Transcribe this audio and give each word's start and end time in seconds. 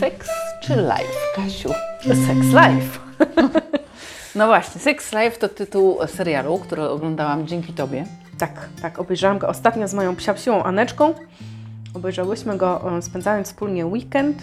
Sex 0.00 0.28
czy 0.62 0.72
life, 0.76 1.18
Kasiu? 1.36 1.70
Sex 2.02 2.46
life. 2.46 2.98
No 4.34 4.46
właśnie, 4.46 4.80
Sex 4.80 5.12
Life 5.12 5.38
to 5.38 5.48
tytuł 5.48 5.98
serialu, 6.06 6.58
który 6.58 6.82
oglądałam 6.82 7.46
dzięki 7.46 7.72
Tobie. 7.72 8.04
Tak, 8.38 8.68
tak, 8.82 8.98
obejrzałam 8.98 9.38
go 9.38 9.48
ostatnio 9.48 9.88
z 9.88 9.94
moją 9.94 10.16
psiapsiłą 10.16 10.62
Aneczką. 10.62 11.14
Obejrzałyśmy 11.94 12.56
go 12.56 12.96
e, 12.98 13.02
spędzając 13.02 13.46
wspólnie 13.46 13.86
weekend 13.86 14.42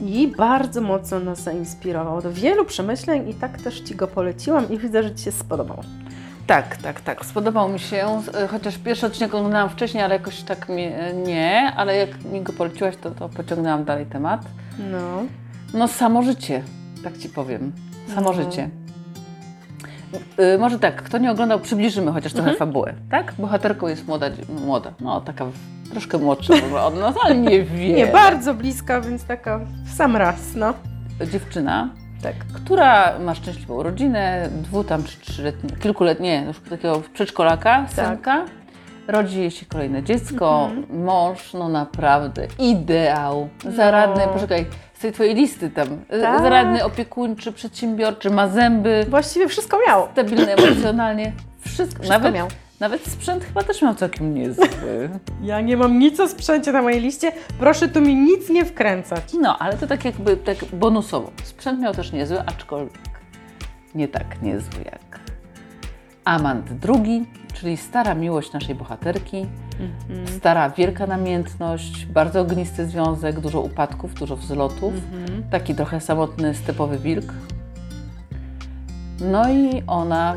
i 0.00 0.28
bardzo 0.36 0.80
mocno 0.80 1.20
nas 1.20 1.42
zainspirował 1.42 2.22
do 2.22 2.32
wielu 2.32 2.64
przemyśleń 2.64 3.28
i 3.28 3.34
tak 3.34 3.62
też 3.62 3.80
Ci 3.80 3.94
go 3.94 4.06
poleciłam 4.06 4.70
i 4.70 4.78
widzę, 4.78 5.02
że 5.02 5.14
Ci 5.14 5.24
się 5.24 5.32
spodobał. 5.32 5.82
Tak, 6.48 6.76
tak, 6.76 7.00
tak. 7.00 7.26
Spodobał 7.26 7.68
mi 7.68 7.78
się, 7.78 8.22
e, 8.34 8.48
chociaż 8.48 8.78
pierwszy 8.78 9.06
odcinek 9.06 9.34
oglądałam 9.34 9.68
wcześniej, 9.70 10.02
ale 10.04 10.14
jakoś 10.14 10.42
tak 10.42 10.68
mnie 10.68 10.96
e, 10.98 11.14
nie, 11.14 11.72
ale 11.76 11.96
jak 11.96 12.24
mi 12.24 12.40
go 12.42 12.52
poleciłaś, 12.52 12.96
to, 12.96 13.10
to 13.10 13.28
pociągnęłam 13.28 13.84
dalej 13.84 14.06
temat. 14.06 14.40
No, 14.90 15.22
No 15.74 15.88
samo 15.88 16.22
życie, 16.22 16.62
tak 17.04 17.18
Ci 17.18 17.28
powiem. 17.28 17.72
Samo 18.14 18.32
No. 18.32 18.42
życie. 18.42 18.70
Y, 20.54 20.58
może 20.58 20.78
tak, 20.78 21.02
kto 21.02 21.18
nie 21.18 21.30
oglądał, 21.30 21.60
przybliżymy 21.60 22.12
chociaż 22.12 22.32
trochę 22.32 22.54
fabułę, 22.54 22.94
tak? 23.10 23.34
Bohaterką 23.38 23.88
jest 23.88 24.06
młoda, 24.08 24.26
młoda, 24.64 24.92
no 25.00 25.20
taka 25.20 25.46
troszkę 25.90 26.18
młodsza 26.18 26.54
od 26.86 26.98
nas, 27.00 27.14
ale 27.24 27.36
nie 27.36 27.62
wiem. 27.64 27.96
nie 27.96 28.06
bardzo 28.06 28.54
bliska, 28.54 29.00
więc 29.00 29.24
taka 29.24 29.60
w 29.84 29.94
sam 29.96 30.16
raz, 30.16 30.54
no. 30.54 30.74
Dziewczyna, 31.32 31.88
Tak. 32.22 32.34
która 32.54 33.18
ma 33.18 33.34
szczęśliwą 33.34 33.82
rodzinę, 33.82 34.48
dwu 34.52 34.84
tam 34.84 35.04
czy 35.04 35.20
trzyletnie, 35.20 35.70
kilkuletnie, 35.76 36.44
już 36.46 36.60
takiego 36.70 37.02
przedszkolaka, 37.14 37.86
Tak. 37.96 38.08
synka. 38.08 38.44
Rodzi 39.08 39.40
jej 39.40 39.50
się 39.50 39.66
kolejne 39.66 40.02
dziecko, 40.02 40.70
mąż, 40.90 41.54
no 41.54 41.68
naprawdę 41.68 42.46
ideał, 42.58 43.48
zaradny, 43.68 44.22
No. 44.26 44.32
poczekaj, 44.32 44.66
z 44.94 44.98
tej 45.00 45.12
twojej 45.12 45.34
listy 45.34 45.70
tam, 45.70 45.88
Tak. 46.22 46.42
zaradny, 46.42 46.84
opiekuńczy, 46.84 47.52
przedsiębiorczy, 47.52 48.30
ma 48.30 48.48
zęby, 48.48 49.06
Właściwie 49.08 49.48
wszystko 49.48 49.78
miał. 49.88 50.08
stabilny 50.12 50.54
emocjonalnie, 50.54 51.32
wszystko, 51.60 52.02
Wszystko 52.02 52.18
nawet, 52.18 52.34
miał. 52.34 52.48
Nawet 52.80 53.06
sprzęt 53.06 53.44
chyba 53.44 53.62
też 53.62 53.82
miał 53.82 53.94
całkiem 53.94 54.34
niezły. 54.34 54.68
Ja 55.42 55.60
nie 55.60 55.76
mam 55.76 55.98
nic 55.98 56.20
o 56.20 56.28
sprzęcie 56.28 56.72
na 56.72 56.82
mojej 56.82 57.00
liście, 57.00 57.32
proszę 57.58 57.88
tu 57.88 58.00
mi 58.00 58.16
nic 58.16 58.50
nie 58.50 58.64
wkręcać. 58.64 59.22
No, 59.40 59.58
ale 59.58 59.76
to 59.76 59.86
tak 59.86 60.04
jakby 60.04 60.36
tak 60.36 60.64
bonusowo. 60.72 61.30
Sprzęt 61.44 61.80
miał 61.80 61.94
też 61.94 62.12
niezły, 62.12 62.40
aczkolwiek 62.40 63.08
nie 63.94 64.08
tak 64.08 64.42
niezły 64.42 64.84
jak 64.84 65.20
Amant 66.24 66.66
II, 66.88 67.26
czyli 67.54 67.76
stara 67.76 68.14
miłość 68.14 68.52
naszej 68.52 68.74
bohaterki, 68.74 69.46
stara 70.36 70.70
wielka 70.70 71.06
namiętność, 71.06 72.06
bardzo 72.06 72.40
ognisty 72.40 72.86
związek, 72.86 73.40
dużo 73.40 73.60
upadków, 73.60 74.14
dużo 74.14 74.36
wzlotów, 74.36 74.94
taki 75.50 75.74
trochę 75.74 76.00
samotny, 76.00 76.54
stepowy 76.54 76.98
wilk. 76.98 77.32
No 79.20 79.50
i 79.50 79.82
ona 79.86 80.34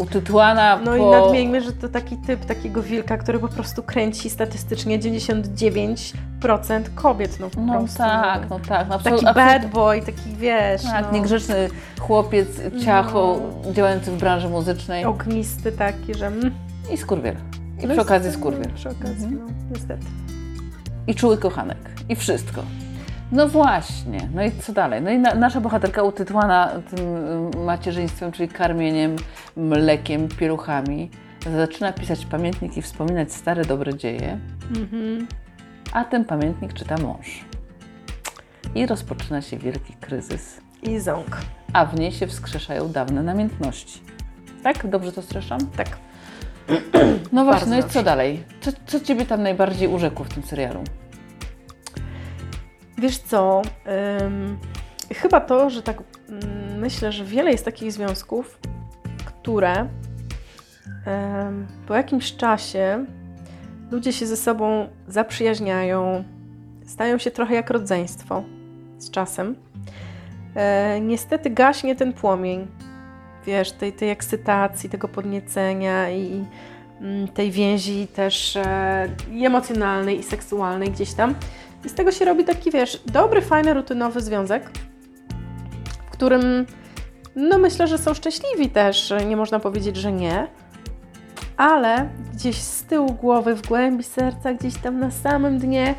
utytułana 0.00 0.76
No 0.84 0.90
po... 0.90 0.96
i 0.96 1.02
nadmieńmy, 1.22 1.60
że 1.60 1.72
to 1.72 1.88
taki 1.88 2.16
typ 2.16 2.44
takiego 2.44 2.82
wilka, 2.82 3.18
który 3.18 3.38
po 3.38 3.48
prostu 3.48 3.82
kręci 3.82 4.30
statystycznie 4.30 4.98
99% 4.98 6.14
kobiet, 6.94 7.40
no 7.40 7.50
po 7.50 7.60
No 7.60 7.78
prostu. 7.78 7.98
tak, 7.98 8.50
no 8.50 8.60
tak. 8.68 8.88
No, 8.88 8.98
Taki 8.98 9.16
absolut- 9.26 9.34
bad 9.34 9.66
boy, 9.70 10.02
taki 10.02 10.36
wiesz, 10.38 10.82
Tak, 10.82 11.04
no, 11.06 11.12
niegrzeczny 11.12 11.68
chłopiec, 12.00 12.48
ciacho, 12.84 13.40
działający 13.72 14.10
w 14.10 14.16
branży 14.18 14.48
muzycznej 14.48 15.04
ognisty 15.04 15.72
taki, 15.72 16.14
że... 16.14 16.26
Mm, 16.26 16.50
i 16.92 16.96
skurwiel. 16.96 17.36
I 17.82 17.86
no 17.86 17.92
przy 17.92 18.00
okazji 18.00 18.32
skurwiel. 18.32 18.70
Przy 18.74 18.88
okazji, 18.88 19.26
no 19.30 19.46
niestety. 19.70 20.06
I 21.06 21.14
czuły 21.14 21.38
kochanek. 21.38 21.78
I 22.08 22.16
wszystko. 22.16 22.62
No 23.32 23.48
właśnie. 23.48 24.28
No 24.34 24.44
i 24.44 24.50
co 24.52 24.72
dalej? 24.72 25.02
No 25.02 25.10
i 25.10 25.18
na, 25.18 25.34
nasza 25.34 25.60
bohaterka 25.60 26.02
utytułowana 26.02 26.68
tym 26.90 27.16
y, 27.54 27.64
macierzyństwem, 27.64 28.32
czyli 28.32 28.48
karmieniem, 28.48 29.16
mlekiem, 29.56 30.28
pieluchami, 30.28 31.10
zaczyna 31.56 31.92
pisać 31.92 32.26
pamiętnik 32.26 32.76
i 32.76 32.82
wspominać 32.82 33.32
stare, 33.32 33.64
dobre 33.64 33.96
dzieje, 33.96 34.38
Mhm. 34.76 35.26
a 35.92 36.04
ten 36.04 36.24
pamiętnik 36.24 36.72
czyta 36.72 36.96
mąż. 36.98 37.44
I 38.74 38.86
rozpoczyna 38.86 39.42
się 39.42 39.56
wielki 39.58 39.92
kryzys, 40.00 40.60
I 40.82 40.98
ząg. 40.98 41.36
a 41.72 41.86
w 41.86 41.98
niej 42.00 42.12
się 42.12 42.26
wskrzeszają 42.26 42.88
dawne 42.92 43.22
namiętności. 43.22 44.00
Tak? 44.62 44.86
Dobrze 44.86 45.12
to 45.12 45.22
streszczam? 45.22 45.60
Tak. 45.76 45.88
No 47.32 47.44
właśnie, 47.44 47.70
no 47.70 47.78
i 47.78 47.84
co 47.90 48.02
dalej? 48.02 48.42
Co, 48.60 48.70
co 48.86 49.00
Ciebie 49.00 49.26
tam 49.26 49.42
najbardziej 49.42 49.88
urzekło 49.88 50.24
w 50.24 50.28
tym 50.28 50.42
serialu? 50.42 50.84
Wiesz 52.98 53.18
co, 53.18 53.62
chyba 55.14 55.40
to, 55.40 55.70
że 55.70 55.82
tak 55.82 56.02
mm, 56.28 56.78
myślę, 56.80 57.12
że 57.12 57.24
wiele 57.24 57.50
jest 57.50 57.64
takich 57.64 57.92
związków, 57.92 58.58
które 59.42 59.88
po 61.86 61.94
jakimś 61.94 62.36
czasie 62.36 63.04
ludzie 63.90 64.12
się 64.12 64.26
ze 64.26 64.36
sobą 64.36 64.88
zaprzyjaźniają, 65.08 66.24
stają 66.86 67.18
się 67.18 67.30
trochę 67.30 67.54
jak 67.54 67.70
rodzeństwo 67.70 68.42
z 68.98 69.10
czasem. 69.10 69.56
E, 70.54 71.00
niestety 71.00 71.50
gaśnie 71.50 71.96
ten 71.96 72.12
płomień, 72.12 72.66
wiesz, 73.46 73.72
tej, 73.72 73.92
tej 73.92 74.10
ekscytacji, 74.10 74.90
tego 74.90 75.08
podniecenia 75.08 76.10
i 76.10 76.44
mm, 77.00 77.28
tej 77.28 77.50
więzi 77.50 78.06
też 78.06 78.56
e, 78.56 79.08
i 79.32 79.46
emocjonalnej 79.46 80.18
i 80.18 80.22
seksualnej 80.22 80.90
gdzieś 80.90 81.14
tam. 81.14 81.34
I 81.84 81.88
z 81.88 81.94
tego 81.94 82.12
się 82.12 82.24
robi 82.24 82.44
taki, 82.44 82.70
wiesz, 82.70 83.02
dobry, 83.06 83.40
fajny, 83.40 83.74
rutynowy 83.74 84.20
związek, 84.20 84.70
w 86.06 86.10
którym, 86.10 86.66
no 87.40 87.58
myślę, 87.58 87.86
że 87.86 87.98
są 87.98 88.14
szczęśliwi 88.14 88.70
też, 88.70 89.12
nie 89.28 89.36
można 89.36 89.60
powiedzieć, 89.60 89.96
że 89.96 90.12
nie, 90.12 90.46
ale 91.56 92.08
gdzieś 92.34 92.56
z 92.56 92.82
tyłu 92.84 93.12
głowy, 93.12 93.54
w 93.54 93.66
głębi 93.68 94.02
serca, 94.04 94.54
gdzieś 94.54 94.76
tam 94.76 94.98
na 94.98 95.10
samym 95.10 95.58
dnie, 95.58 95.94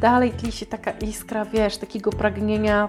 dalej 0.00 0.30
tli 0.30 0.52
się 0.52 0.66
taka 0.66 0.90
iskra, 0.90 1.44
wiesz, 1.44 1.76
takiego 1.76 2.10
pragnienia, 2.10 2.88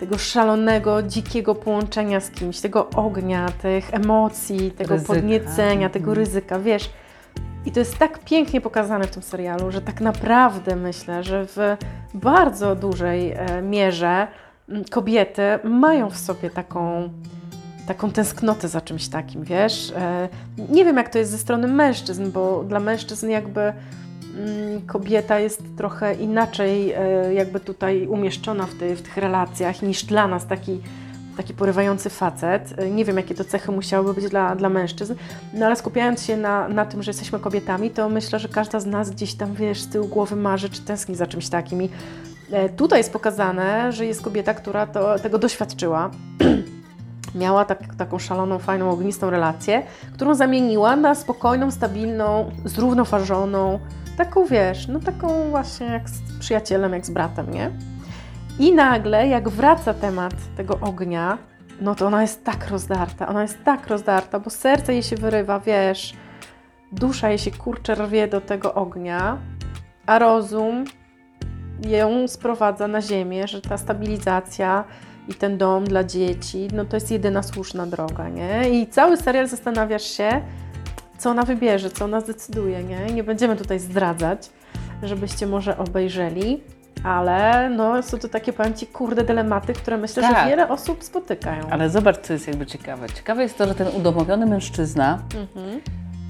tego 0.00 0.18
szalonego, 0.18 1.02
dzikiego 1.02 1.54
połączenia 1.54 2.20
z 2.20 2.30
kimś, 2.30 2.60
tego 2.60 2.90
ognia, 2.90 3.48
tych 3.62 3.94
emocji, 3.94 4.70
tego 4.70 4.94
Ryzyka. 4.94 5.14
podniecenia, 5.14 5.90
tego 5.90 6.10
Mhm. 6.10 6.18
ryzyka, 6.26 6.58
wiesz. 6.58 6.90
I 7.66 7.72
to 7.72 7.78
jest 7.80 7.98
tak 7.98 8.18
pięknie 8.18 8.60
pokazane 8.60 9.04
w 9.06 9.10
tym 9.10 9.22
serialu, 9.22 9.70
że 9.70 9.80
tak 9.80 10.00
naprawdę 10.00 10.76
myślę, 10.76 11.22
że 11.22 11.46
w 11.46 11.76
bardzo 12.14 12.76
dużej 12.76 13.32
e, 13.32 13.62
mierze 13.62 14.26
kobiety 14.90 15.42
mają 15.64 16.10
w 16.10 16.16
sobie 16.18 16.50
taką, 16.50 17.10
taką 17.86 18.10
tęsknotę 18.10 18.68
za 18.68 18.80
czymś 18.80 19.08
takim, 19.08 19.44
wiesz. 19.44 19.92
E, 19.96 20.28
Nie 20.68 20.84
wiem, 20.84 20.96
jak 20.96 21.08
to 21.08 21.18
jest 21.18 21.30
ze 21.30 21.38
strony 21.38 21.68
mężczyzn, 21.68 22.30
bo 22.30 22.64
dla 22.68 22.80
mężczyzn 22.80 23.28
jakby 23.30 23.60
mm, 23.60 23.74
kobieta 24.86 25.38
jest 25.40 25.62
trochę 25.76 26.14
inaczej 26.14 26.92
e, 26.92 27.34
jakby 27.34 27.60
tutaj 27.60 28.06
umieszczona 28.06 28.66
w, 28.66 28.74
ty, 28.74 28.96
w 28.96 29.02
tych 29.02 29.16
relacjach 29.16 29.82
niż 29.82 30.04
dla 30.04 30.28
nas 30.28 30.46
taki 30.46 30.80
taki 31.36 31.54
porywający 31.54 32.10
facet. 32.10 32.74
E, 32.78 32.90
Nie 32.90 33.04
wiem, 33.04 33.16
jakie 33.16 33.34
to 33.34 33.44
cechy 33.44 33.72
musiałyby 33.72 34.20
być 34.20 34.30
dla, 34.30 34.56
dla 34.56 34.68
mężczyzn, 34.68 35.14
no 35.54 35.66
ale 35.66 35.76
skupiając 35.76 36.22
się 36.24 36.36
na, 36.36 36.68
na 36.68 36.86
tym, 36.86 37.02
że 37.02 37.10
jesteśmy 37.10 37.38
kobietami, 37.40 37.90
to 37.90 38.08
myślę, 38.08 38.38
że 38.38 38.48
każda 38.48 38.80
z 38.80 38.86
nas 38.86 39.10
gdzieś 39.10 39.34
tam, 39.34 39.54
wiesz, 39.54 39.80
z 39.80 39.88
tyłu 39.88 40.08
głowy 40.08 40.36
marzy, 40.36 40.68
czy 40.70 40.82
tęskni 40.82 41.14
za 41.14 41.26
czymś 41.26 41.48
takim. 41.48 41.82
I 41.82 41.88
tutaj 42.76 43.00
jest 43.00 43.12
pokazane, 43.12 43.92
że 43.92 44.06
jest 44.06 44.22
kobieta, 44.22 44.54
która 44.54 44.86
to, 44.86 45.18
tego 45.18 45.38
doświadczyła. 45.38 46.10
Miała 47.34 47.64
tak, 47.64 47.94
taką 47.94 48.18
szaloną, 48.18 48.58
fajną, 48.58 48.90
ognistą 48.90 49.30
relację, 49.30 49.82
którą 50.14 50.34
zamieniła 50.34 50.96
na 50.96 51.14
spokojną, 51.14 51.70
stabilną, 51.70 52.50
zrównoważoną, 52.64 53.78
taką 54.16 54.46
wiesz, 54.46 54.88
no 54.88 55.00
taką 55.00 55.50
właśnie 55.50 55.86
jak 55.86 56.08
z 56.08 56.38
przyjacielem, 56.38 56.92
jak 56.92 57.06
z 57.06 57.10
bratem, 57.10 57.50
nie? 57.50 57.70
I 58.58 58.72
nagle, 58.72 59.28
jak 59.28 59.48
wraca 59.48 59.94
temat 59.94 60.34
tego 60.56 60.78
ognia, 60.80 61.38
no 61.80 61.94
to 61.94 62.06
ona 62.06 62.22
jest 62.22 62.44
tak 62.44 62.68
rozdarta, 62.68 63.28
ona 63.28 63.42
jest 63.42 63.64
tak 63.64 63.86
rozdarta, 63.86 64.40
bo 64.40 64.50
serce 64.50 64.92
jej 64.92 65.02
się 65.02 65.16
wyrywa, 65.16 65.60
wiesz, 65.60 66.14
dusza 66.92 67.28
jej 67.28 67.38
się 67.38 67.50
kurcze 67.50 67.94
rwie 67.94 68.28
do 68.28 68.40
tego 68.40 68.74
ognia, 68.74 69.38
a 70.06 70.18
rozum 70.18 70.84
ją 71.82 72.28
sprowadza 72.28 72.88
na 72.88 73.00
ziemię, 73.02 73.48
że 73.48 73.60
ta 73.60 73.78
stabilizacja 73.78 74.84
i 75.28 75.34
ten 75.34 75.58
dom 75.58 75.84
dla 75.84 76.04
dzieci, 76.04 76.68
no 76.72 76.84
to 76.84 76.96
jest 76.96 77.10
jedyna 77.10 77.42
słuszna 77.42 77.86
droga, 77.86 78.28
nie? 78.28 78.70
I 78.70 78.86
cały 78.86 79.16
serial 79.16 79.48
zastanawiasz 79.48 80.02
się, 80.04 80.40
co 81.18 81.30
ona 81.30 81.42
wybierze, 81.42 81.90
co 81.90 82.04
ona 82.04 82.20
zdecyduje, 82.20 82.82
nie? 82.84 83.06
Nie 83.14 83.24
będziemy 83.24 83.56
tutaj 83.56 83.78
zdradzać, 83.78 84.50
żebyście 85.02 85.46
może 85.46 85.78
obejrzeli, 85.78 86.60
ale 87.04 87.70
no 87.70 88.02
są 88.02 88.18
to 88.18 88.28
takie, 88.28 88.52
powiem 88.52 88.74
Ci, 88.74 88.86
kurde 88.86 89.24
dylematy, 89.24 89.72
które 89.72 89.96
myślę, 89.98 90.22
Tak. 90.22 90.44
że 90.44 90.50
wiele 90.50 90.68
osób 90.68 91.04
spotykają. 91.04 91.70
Ale 91.70 91.90
zobacz, 91.90 92.18
co 92.20 92.32
jest 92.32 92.46
jakby 92.46 92.66
ciekawe. 92.66 93.06
Ciekawe 93.08 93.42
jest 93.42 93.58
to, 93.58 93.66
że 93.66 93.74
ten 93.74 93.88
udomowiony 93.96 94.46
mężczyzna, 94.46 95.18
Mhm. 95.40 95.80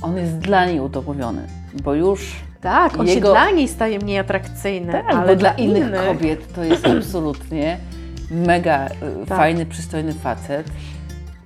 on 0.02 0.16
jest 0.16 0.38
dla 0.38 0.66
niej 0.66 0.80
udomowiony, 0.80 1.46
bo 1.82 1.94
już 1.94 2.32
Tak, 2.64 3.00
on 3.00 3.06
się 3.06 3.12
Jego- 3.14 3.30
dla 3.30 3.50
niej 3.50 3.68
staje 3.68 3.98
mniej 3.98 4.18
atrakcyjny, 4.18 4.92
Tak, 4.92 5.04
ale 5.14 5.26
bo 5.26 5.36
dla 5.36 5.52
innych 5.52 5.92
kobiet 6.06 6.54
to 6.54 6.64
jest 6.64 6.86
absolutnie 6.98 7.78
mega 8.30 8.86
y, 8.86 8.90
Tak. 9.28 9.38
fajny, 9.38 9.66
przystojny 9.66 10.12
facet, 10.14 10.70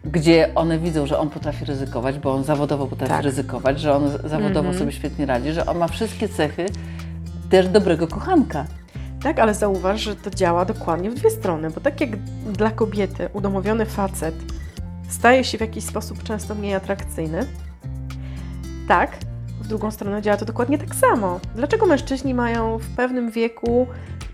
gdzie 0.04 0.48
one 0.54 0.78
widzą, 0.78 1.06
że 1.06 1.18
on 1.18 1.30
potrafi 1.30 1.64
ryzykować, 1.64 2.18
bo 2.18 2.34
on 2.34 2.44
zawodowo 2.44 2.86
potrafi 2.86 3.12
Tak. 3.12 3.22
ryzykować, 3.22 3.80
że 3.80 3.94
on 3.96 4.10
zawodowo 4.24 4.58
Mhm. 4.68 4.78
sobie 4.78 4.92
świetnie 4.92 5.26
radzi, 5.26 5.52
że 5.52 5.66
on 5.66 5.78
ma 5.78 5.88
wszystkie 5.88 6.28
cechy 6.28 6.66
też 7.50 7.68
dobrego 7.68 8.08
kochanka. 8.08 8.64
Tak, 9.22 9.38
ale 9.38 9.54
zauważ, 9.54 10.00
że 10.00 10.16
to 10.16 10.30
działa 10.30 10.64
dokładnie 10.64 11.10
w 11.10 11.14
dwie 11.14 11.30
strony, 11.30 11.70
bo 11.70 11.80
tak 11.80 12.00
jak 12.00 12.16
dla 12.52 12.70
kobiety 12.70 13.28
udomowiony 13.32 13.86
facet 13.86 14.34
staje 15.08 15.44
się 15.44 15.58
w 15.58 15.60
jakiś 15.60 15.84
sposób 15.84 16.22
często 16.22 16.54
mniej 16.54 16.74
atrakcyjny, 16.74 17.40
tak, 18.88 19.10
w 19.68 19.70
drugą 19.70 19.90
stronę 19.90 20.22
działa 20.22 20.36
to 20.36 20.44
dokładnie 20.44 20.78
tak 20.78 20.94
samo. 20.94 21.40
Dlaczego 21.54 21.86
mężczyźni 21.86 22.34
mają 22.34 22.78
w 22.78 22.96
pewnym 22.96 23.30
wieku 23.30 23.86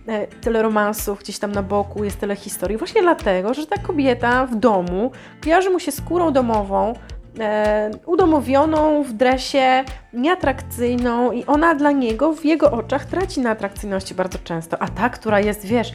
e, 0.08 0.26
tyle 0.26 0.62
romansów 0.62 1.18
gdzieś 1.20 1.38
tam 1.38 1.52
na 1.52 1.62
boku, 1.62 2.04
jest 2.04 2.20
tyle 2.20 2.36
historii? 2.36 2.76
Właśnie 2.78 3.02
dlatego, 3.02 3.54
że 3.54 3.66
ta 3.66 3.76
kobieta 3.78 4.46
w 4.46 4.56
domu 4.56 5.10
kojarzy 5.44 5.70
mu 5.70 5.80
się 5.80 5.92
skórą 5.92 6.32
domową, 6.32 6.94
e, 7.40 7.90
udomowioną 8.06 9.02
w 9.02 9.12
dresie, 9.12 9.84
nieatrakcyjną 10.12 11.32
i 11.32 11.44
ona 11.44 11.74
dla 11.74 11.90
niego 11.92 12.32
w 12.32 12.44
jego 12.44 12.70
oczach 12.72 13.04
traci 13.04 13.40
na 13.40 13.50
atrakcyjności 13.50 14.14
bardzo 14.14 14.38
często. 14.44 14.82
A 14.82 14.88
ta, 14.88 15.08
która 15.08 15.40
jest, 15.40 15.64
wiesz, 15.66 15.92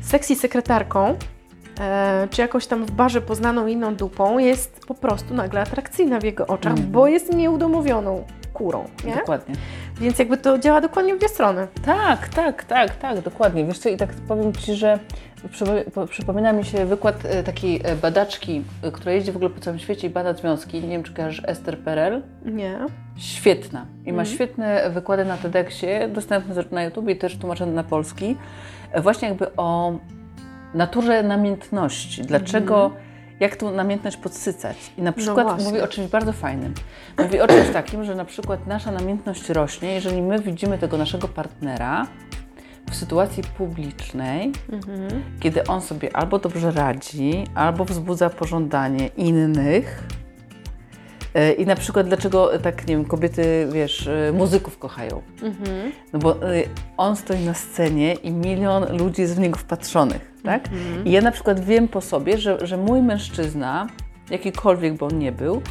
sexy 0.00 0.34
sekretarką, 0.34 1.14
e, 1.80 2.28
czy 2.30 2.40
jakąś 2.42 2.66
tam 2.66 2.84
w 2.86 2.90
barze 2.90 3.20
poznaną 3.20 3.66
inną 3.66 3.94
dupą, 3.94 4.38
jest 4.38 4.80
po 4.86 4.94
prostu 4.94 5.34
nagle 5.34 5.60
atrakcyjna 5.60 6.20
w 6.20 6.24
jego 6.24 6.46
oczach, 6.46 6.72
Mhm. 6.72 6.90
bo 6.90 7.06
jest 7.06 7.34
nieudomovioną 7.34 8.24
kurą, 8.60 8.84
nie? 9.04 9.14
Dokładnie. 9.14 9.54
Więc 10.00 10.18
jakby 10.18 10.36
to 10.36 10.58
działa 10.58 10.80
dokładnie 10.80 11.14
w 11.14 11.18
dwie 11.18 11.28
strony. 11.28 11.66
Tak, 11.86 12.28
tak, 12.28 12.64
tak, 12.64 12.96
tak, 12.96 13.20
dokładnie. 13.20 13.64
Wiesz 13.64 13.78
co, 13.78 13.88
i 13.88 13.96
tak 13.96 14.08
powiem 14.28 14.52
Ci, 14.52 14.74
że 14.74 14.98
przypo- 15.52 15.90
po- 15.94 16.06
przypomina 16.06 16.52
mi 16.52 16.64
się 16.64 16.86
wykład 16.86 17.24
e, 17.24 17.42
takiej 17.42 17.80
badaczki, 18.02 18.62
e, 18.82 18.90
która 18.92 19.12
jeździ 19.12 19.32
w 19.32 19.36
ogóle 19.36 19.50
po 19.50 19.60
całym 19.60 19.78
świecie 19.78 20.06
i 20.06 20.10
bada 20.10 20.34
związki. 20.34 20.80
Nie 20.80 20.88
wiem, 20.88 21.02
czy 21.02 21.14
kojarzysz 21.14 21.42
Esther 21.46 21.78
Perel. 21.78 22.22
Nie. 22.44 22.78
Świetna. 23.16 23.86
I 24.04 24.12
ma 24.12 24.18
Mhm. 24.22 24.26
świetne 24.26 24.90
wykłady 24.90 25.24
na 25.24 25.36
TEDxie, 25.36 26.08
dostępne 26.08 26.54
na 26.70 26.82
YouTube 26.84 27.08
i 27.08 27.16
też 27.16 27.38
tłumaczone 27.38 27.72
na 27.72 27.84
polski. 27.84 28.36
E, 28.92 29.00
Właśnie 29.00 29.28
jakby 29.28 29.56
o 29.56 29.92
naturze 30.74 31.22
namiętności. 31.22 32.22
Dlaczego, 32.22 32.90
jak 33.40 33.56
tą 33.56 33.70
namiętność 33.70 34.16
podsycać. 34.16 34.76
I 34.98 35.02
na 35.02 35.12
przykład 35.12 35.46
właśnie. 35.46 35.64
mówi 35.64 35.80
o 35.80 35.88
czymś 35.88 36.08
bardzo 36.08 36.32
fajnym. 36.32 36.74
Mówi 37.18 37.40
o 37.40 37.46
czymś 37.46 37.68
takim, 37.72 38.04
że 38.04 38.14
na 38.14 38.24
przykład 38.24 38.66
nasza 38.66 38.92
namiętność 38.92 39.48
rośnie, 39.48 39.94
jeżeli 39.94 40.22
my 40.22 40.38
widzimy 40.38 40.78
tego 40.78 40.98
naszego 40.98 41.28
partnera 41.28 42.06
w 42.90 42.94
sytuacji 42.96 43.42
publicznej, 43.58 44.52
Mhm. 44.72 45.22
kiedy 45.40 45.64
on 45.66 45.80
sobie 45.80 46.16
albo 46.16 46.38
dobrze 46.38 46.70
radzi, 46.70 47.44
albo 47.54 47.84
wzbudza 47.84 48.30
pożądanie 48.30 49.06
innych. 49.06 50.02
E, 51.34 51.52
I 51.52 51.66
na 51.66 51.76
przykład 51.76 52.06
dlaczego 52.06 52.58
tak, 52.58 52.86
nie 52.86 52.96
wiem, 52.96 53.04
kobiety, 53.04 53.68
wiesz, 53.72 54.06
e, 54.06 54.32
muzyków 54.32 54.78
kochają. 54.78 55.22
Mhm. 55.42 55.92
No 56.12 56.18
bo 56.18 56.36
on 56.96 57.16
stoi 57.16 57.44
na 57.44 57.54
scenie 57.54 58.14
i 58.14 58.30
milion 58.30 58.96
ludzi 58.96 59.22
jest 59.22 59.36
w 59.36 59.38
niego 59.38 59.58
wpatrzonych, 59.58 60.32
tak? 60.44 60.66
Mhm. 60.66 61.06
I 61.06 61.10
ja 61.10 61.20
na 61.20 61.30
przykład 61.30 61.60
wiem 61.64 61.88
po 61.88 62.00
sobie, 62.00 62.38
że, 62.38 62.66
że 62.66 62.76
mój 62.76 63.02
mężczyzna, 63.02 63.86
jakikolwiek 64.30 64.94
by 64.94 65.04
on 65.04 65.18
nie 65.18 65.32
był, 65.32 65.62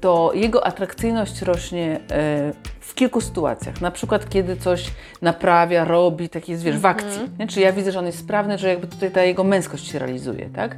to 0.00 0.30
jego 0.34 0.66
atrakcyjność 0.66 1.42
rośnie 1.42 2.00
e, 2.10 2.52
w 2.80 2.94
kilku 2.94 3.20
sytuacjach. 3.20 3.80
Na 3.80 3.90
przykład, 3.90 4.28
kiedy 4.28 4.56
coś 4.56 4.90
naprawia, 5.22 5.84
robi, 5.84 6.28
taki 6.28 6.52
jest, 6.52 6.64
wiesz, 6.64 6.78
w 6.78 6.86
akcji. 6.86 7.20
Nie? 7.38 7.46
Czy 7.46 7.60
ja 7.60 7.72
widzę, 7.72 7.92
że 7.92 7.98
on 7.98 8.06
jest 8.06 8.18
sprawny, 8.18 8.58
że 8.58 8.68
jakby 8.68 8.86
tutaj 8.86 9.10
ta 9.10 9.22
jego 9.22 9.44
męskość 9.44 9.88
się 9.88 9.98
realizuje, 9.98 10.50
tak? 10.54 10.76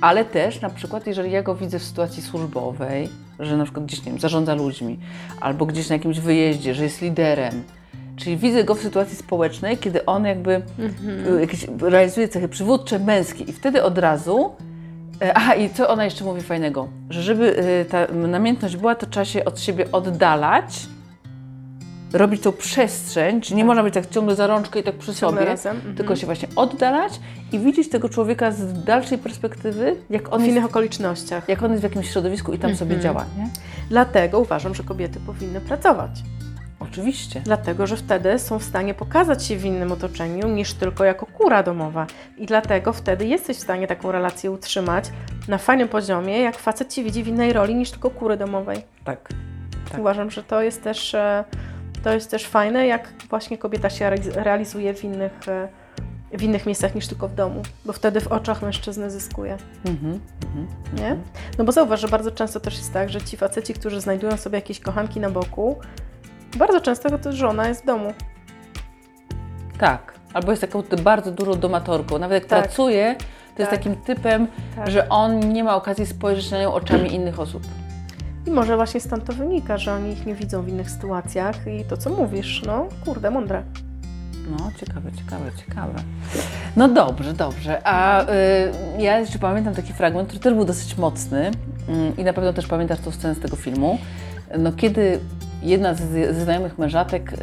Ale 0.00 0.24
też 0.24 0.60
na 0.60 0.70
przykład, 0.70 1.06
jeżeli 1.06 1.32
ja 1.32 1.42
go 1.42 1.54
widzę 1.54 1.78
w 1.78 1.84
sytuacji 1.84 2.22
służbowej, 2.22 3.08
że 3.40 3.56
na 3.56 3.64
przykład 3.64 3.86
gdzieś, 3.86 4.04
nie 4.04 4.12
wiem, 4.12 4.20
zarządza 4.20 4.54
ludźmi, 4.54 4.98
albo 5.40 5.66
gdzieś 5.66 5.88
na 5.88 5.96
jakimś 5.96 6.20
wyjeździe, 6.20 6.74
że 6.74 6.84
jest 6.84 7.02
liderem, 7.02 7.62
Czyli 8.18 8.36
widzę 8.36 8.64
go 8.64 8.74
w 8.74 8.80
sytuacji 8.80 9.16
społecznej, 9.16 9.78
kiedy 9.78 10.04
on 10.04 10.24
jakby 10.24 10.62
y, 11.36 11.40
jakieś 11.40 11.66
realizuje 11.80 12.28
cechy 12.28 12.48
przywódcze, 12.48 12.98
męskie 12.98 13.44
i 13.44 13.52
wtedy 13.52 13.82
od 13.82 13.98
razu 13.98 14.52
e, 15.22 15.34
Aha, 15.38 15.54
i 15.54 15.70
co 15.70 15.88
ona 15.88 16.04
jeszcze 16.04 16.24
mówi 16.24 16.42
fajnego? 16.42 16.88
Że 17.10 17.22
żeby 17.22 17.58
y, 17.58 17.84
ta 17.84 18.06
namiętność 18.12 18.76
była, 18.76 18.94
to 18.94 19.06
trzeba 19.06 19.24
się 19.24 19.44
od 19.44 19.60
siebie 19.60 19.92
oddalać, 19.92 20.86
robić 22.12 22.42
tą 22.42 22.52
przestrzeń, 22.52 23.40
czyli 23.40 23.56
nie 23.56 23.64
można 23.64 23.82
być 23.82 23.94
tak 23.94 24.10
ciągle 24.10 24.34
za 24.36 24.46
rączkę 24.46 24.80
i 24.80 24.82
tak 24.82 24.94
przy 24.94 25.14
Ciągle 25.14 25.56
sobie, 25.56 25.74
mhm. 25.74 25.94
tylko 25.96 26.16
się 26.16 26.26
właśnie 26.26 26.48
oddalać 26.56 27.20
i 27.52 27.58
widzieć 27.58 27.88
tego 27.88 28.08
człowieka 28.08 28.50
z 28.52 28.84
dalszej 28.84 29.18
perspektywy, 29.18 29.96
jak 30.10 30.32
on, 30.32 30.40
W 30.40 30.44
innych 30.44 30.56
jest, 30.56 30.68
okolicznościach. 30.68 31.48
jak 31.48 31.62
on 31.62 31.70
jest 31.70 31.80
w 31.80 31.84
jakimś 31.84 32.10
środowisku 32.10 32.52
i 32.52 32.58
tam 32.58 32.76
sobie 32.76 32.94
Mhm. 32.94 33.02
działa, 33.02 33.26
nie? 33.38 33.48
Dlatego 33.88 34.40
uważam, 34.40 34.74
że 34.74 34.82
kobiety 34.82 35.20
powinny 35.26 35.60
pracować. 35.60 36.10
Oczywiście. 36.80 37.40
Dlatego, 37.44 37.86
że 37.86 37.96
wtedy 37.96 38.38
są 38.38 38.58
w 38.58 38.62
stanie 38.64 38.94
pokazać 38.94 39.44
się 39.44 39.56
w 39.56 39.64
innym 39.64 39.92
otoczeniu 39.92 40.48
niż 40.48 40.74
tylko 40.74 41.04
jako 41.04 41.26
kura 41.26 41.62
domowa. 41.62 42.06
I 42.38 42.46
dlatego 42.46 42.92
wtedy 42.92 43.26
jesteś 43.26 43.56
w 43.56 43.60
stanie 43.60 43.86
taką 43.86 44.12
relację 44.12 44.50
utrzymać 44.50 45.04
na 45.48 45.58
fajnym 45.58 45.88
poziomie, 45.88 46.40
jak 46.40 46.58
facet 46.58 46.92
ci 46.92 47.04
widzi 47.04 47.22
w 47.22 47.28
innej 47.28 47.52
roli 47.52 47.74
niż 47.74 47.90
tylko 47.90 48.10
kury 48.10 48.36
domowej. 48.36 48.82
Tak. 49.04 49.28
Tak. 49.90 50.00
Uważam, 50.00 50.30
że 50.30 50.42
to 50.42 50.62
jest 50.62 50.82
też, 50.84 51.14
e, 51.14 51.44
to 52.08 52.14
jest 52.14 52.30
też 52.30 52.46
fajne, 52.46 52.86
jak 52.86 53.12
właśnie 53.30 53.58
kobieta 53.58 53.90
się 53.90 54.04
realiz- 54.04 54.32
realizuje 54.42 54.94
w 54.94 55.04
innych, 55.04 55.32
e, 55.48 55.68
w 56.38 56.42
innych 56.42 56.66
miejscach 56.66 56.94
niż 56.94 57.06
tylko 57.06 57.28
w 57.28 57.34
domu, 57.34 57.62
bo 57.84 57.92
wtedy 57.92 58.20
w 58.20 58.26
oczach 58.26 58.62
mężczyzny 58.62 59.10
zyskuje. 59.10 59.56
Mhm. 59.86 60.20
Mhm. 60.46 60.66
Nie? 60.92 61.16
No 61.58 61.64
bo 61.64 61.72
zauważ, 61.72 62.00
że 62.00 62.08
bardzo 62.08 62.30
często 62.30 62.60
też 62.60 62.76
jest 62.76 62.92
tak, 62.92 63.10
że 63.10 63.20
ci 63.20 63.36
faceci, 63.36 63.74
którzy 63.74 64.00
znajdują 64.00 64.36
sobie 64.36 64.58
jakieś 64.58 64.80
kochanki 64.80 65.20
na 65.20 65.30
boku, 65.30 65.76
bardzo 66.56 66.80
często 66.80 67.18
to 67.18 67.32
żona 67.32 67.68
jest 67.68 67.82
w 67.82 67.86
domu. 67.86 68.12
Tak. 69.78 70.14
Albo 70.34 70.50
jest 70.52 70.60
taką 70.62 70.82
bardzo 71.02 71.30
dużą 71.32 71.54
domatorką. 71.54 72.18
Nawet 72.18 72.42
jak 72.42 72.50
Tak. 72.50 72.62
pracuje, 72.62 73.14
to 73.56 73.62
jest 73.62 73.70
Tak. 73.70 73.78
takim 73.78 73.96
typem, 73.96 74.46
Tak. 74.76 74.90
że 74.90 75.08
on 75.08 75.52
nie 75.52 75.64
ma 75.64 75.76
okazji 75.76 76.06
spojrzeć 76.06 76.50
na 76.50 76.60
nią 76.60 76.72
oczami 76.74 77.14
innych 77.14 77.40
osób. 77.40 77.62
I 78.48 78.50
może 78.50 78.76
właśnie 78.76 79.00
stąd 79.00 79.24
to 79.24 79.32
wynika, 79.32 79.78
że 79.78 79.94
oni 79.94 80.12
ich 80.12 80.26
nie 80.26 80.34
widzą 80.34 80.62
w 80.62 80.68
innych 80.68 80.90
sytuacjach 80.90 81.56
i 81.66 81.84
to, 81.84 81.96
co 81.96 82.10
mówisz, 82.10 82.62
no 82.66 82.86
kurde, 83.04 83.30
mądre. 83.30 83.62
No, 84.50 84.70
ciekawe, 84.80 85.10
ciekawe, 85.12 85.50
ciekawe. 85.66 85.94
No 86.76 86.88
dobrze, 86.88 87.32
dobrze. 87.32 87.86
A 87.86 88.22
y, 88.22 88.26
ja 88.98 89.18
jeszcze 89.18 89.38
pamiętam 89.38 89.74
taki 89.74 89.92
fragment, 89.92 90.28
który 90.28 90.40
też 90.40 90.54
był 90.54 90.64
dosyć 90.64 90.98
mocny 90.98 91.50
mm, 91.88 92.16
i 92.16 92.24
na 92.24 92.32
pewno 92.32 92.52
też 92.52 92.66
pamiętasz 92.66 93.00
tą 93.00 93.10
scenę 93.10 93.34
z 93.34 93.40
tego 93.40 93.56
filmu. 93.56 93.98
No, 94.58 94.72
kiedy 94.72 95.20
jedna 95.62 95.94
z, 95.94 96.00
ze 96.34 96.44
znajomych 96.44 96.78
mężatek 96.78 97.32
y, 97.32 97.36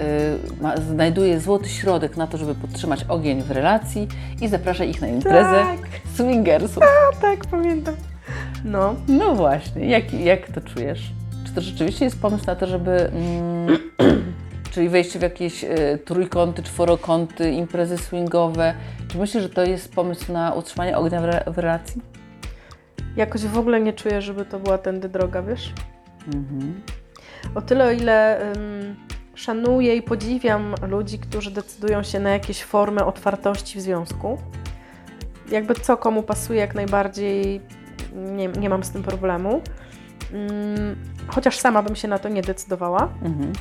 ma, 0.61 0.77
znajduje 0.77 1.39
złoty 1.39 1.69
środek 1.69 2.17
na 2.17 2.27
to, 2.27 2.37
żeby 2.37 2.55
podtrzymać 2.55 3.03
ogień 3.09 3.41
w 3.41 3.51
relacji 3.51 4.07
i 4.41 4.47
zaprasza 4.47 4.83
ich 4.83 5.01
na 5.01 5.07
imprezę 5.07 5.65
Tak. 5.65 5.89
swingersów. 6.13 6.83
A 6.83 7.21
tak, 7.21 7.45
pamiętam. 7.45 7.95
No, 8.65 8.95
No 9.07 9.35
właśnie, 9.35 9.89
jak, 9.89 10.13
jak 10.13 10.51
to 10.51 10.61
czujesz? 10.61 11.11
Czy 11.45 11.53
to 11.53 11.61
rzeczywiście 11.61 12.05
jest 12.05 12.21
pomysł 12.21 12.45
na 12.47 12.55
to, 12.55 12.67
żeby. 12.67 12.91
Mm, 12.91 13.77
czyli 14.71 14.89
wejście 14.89 15.19
w 15.19 15.21
jakieś 15.21 15.63
y, 15.63 15.99
trójkąty, 16.05 16.63
czworokąty, 16.63 17.51
imprezy 17.51 17.97
swingowe? 17.97 18.73
Czy 19.07 19.17
myślisz, 19.17 19.43
że 19.43 19.49
to 19.49 19.65
jest 19.65 19.93
pomysł 19.93 20.33
na 20.33 20.53
utrzymanie 20.53 20.97
ognia 20.97 21.21
w, 21.21 21.25
re, 21.25 21.43
w 21.47 21.57
relacji? 21.57 22.01
jakoś 23.15 23.41
w 23.45 23.57
ogóle 23.57 23.81
nie 23.81 23.93
czuję, 23.93 24.21
żeby 24.21 24.45
to 24.45 24.59
była 24.59 24.77
tędy 24.77 25.09
droga, 25.09 25.41
wiesz? 25.41 25.73
Mhm. 26.27 26.81
O 27.55 27.61
tyle, 27.61 27.85
o 27.85 27.91
ile 27.91 28.41
ym, 28.55 28.95
szanuję 29.35 29.95
i 29.95 30.01
podziwiam 30.01 30.75
ludzi, 30.87 31.19
którzy 31.19 31.51
decydują 31.51 32.03
się 32.03 32.19
na 32.19 32.29
jakieś 32.29 32.63
formy 32.63 33.05
otwartości 33.05 33.79
w 33.79 33.81
związku. 33.81 34.37
Jakby 35.51 35.73
co 35.73 35.97
komu 35.97 36.23
pasuje 36.23 36.59
jak 36.59 36.75
najbardziej, 36.75 37.61
nie, 38.15 38.47
nie 38.47 38.69
mam 38.69 38.83
z 38.83 38.91
tym 38.91 39.03
problemu. 39.03 39.61
Ym, 40.33 40.95
chociaż 41.27 41.59
sama 41.59 41.83
bym 41.83 41.95
się 41.95 42.07
na 42.07 42.19
to 42.19 42.29
nie 42.29 42.41
decydowała. 42.41 43.09
Mhm. 43.23 43.53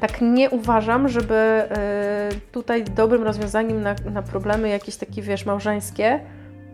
Tak 0.00 0.20
nie 0.20 0.50
uważam, 0.50 1.08
żeby 1.08 1.62
y, 2.34 2.40
tutaj 2.52 2.84
dobrym 2.84 3.22
rozwiązaniem 3.22 3.82
na, 3.82 3.94
na 4.12 4.22
problemy 4.22 4.68
jakieś 4.68 4.96
takie, 4.96 5.22
wiesz, 5.22 5.46
małżeńskie 5.46 6.20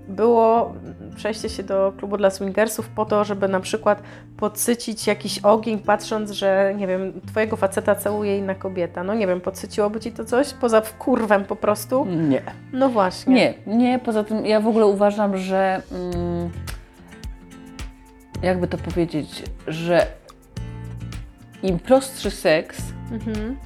było 0.09 0.75
przejście 1.17 1.49
się 1.49 1.63
do 1.63 1.93
klubu 1.99 2.17
dla 2.17 2.31
swingersów 2.31 2.89
po 2.89 3.05
to, 3.05 3.25
żeby 3.25 3.49
na 3.49 3.61
przykład 3.61 4.03
podsycić 4.37 5.07
jakiś 5.07 5.39
ogień, 5.39 5.79
patrząc, 5.79 6.31
że 6.31 6.75
nie 6.77 6.87
wiem, 6.87 7.13
twojego 7.27 7.57
faceta 7.57 7.95
całuje 7.95 8.39
inna 8.39 8.55
kobieta. 8.55 9.05
No 9.05 9.15
nie 9.15 9.27
wiem, 9.27 9.41
podsyciłoby 9.41 10.01
ci 10.01 10.13
to 10.13 10.25
coś? 10.25 10.53
Poza 10.53 10.83
kurwem 10.99 11.45
po 11.45 11.57
prostu? 11.57 12.07
Nie. 12.07 12.43
No 12.73 12.89
właśnie. 12.89 13.35
Nie, 13.35 13.55
nie. 13.67 13.99
Poza 13.99 14.25
tym 14.25 14.47
ja 14.47 14.61
w 14.61 14.67
ogóle 14.67 14.87
uważam, 14.87 15.37
że. 15.37 15.83
Mm, 15.93 16.34
jakby 18.45 18.69
to 18.69 18.79
powiedzieć, 18.79 19.43
że 19.67 20.07
im 21.63 21.79
prostszy 21.79 22.31
seks, 22.31 22.83
Mhm. 23.13 23.57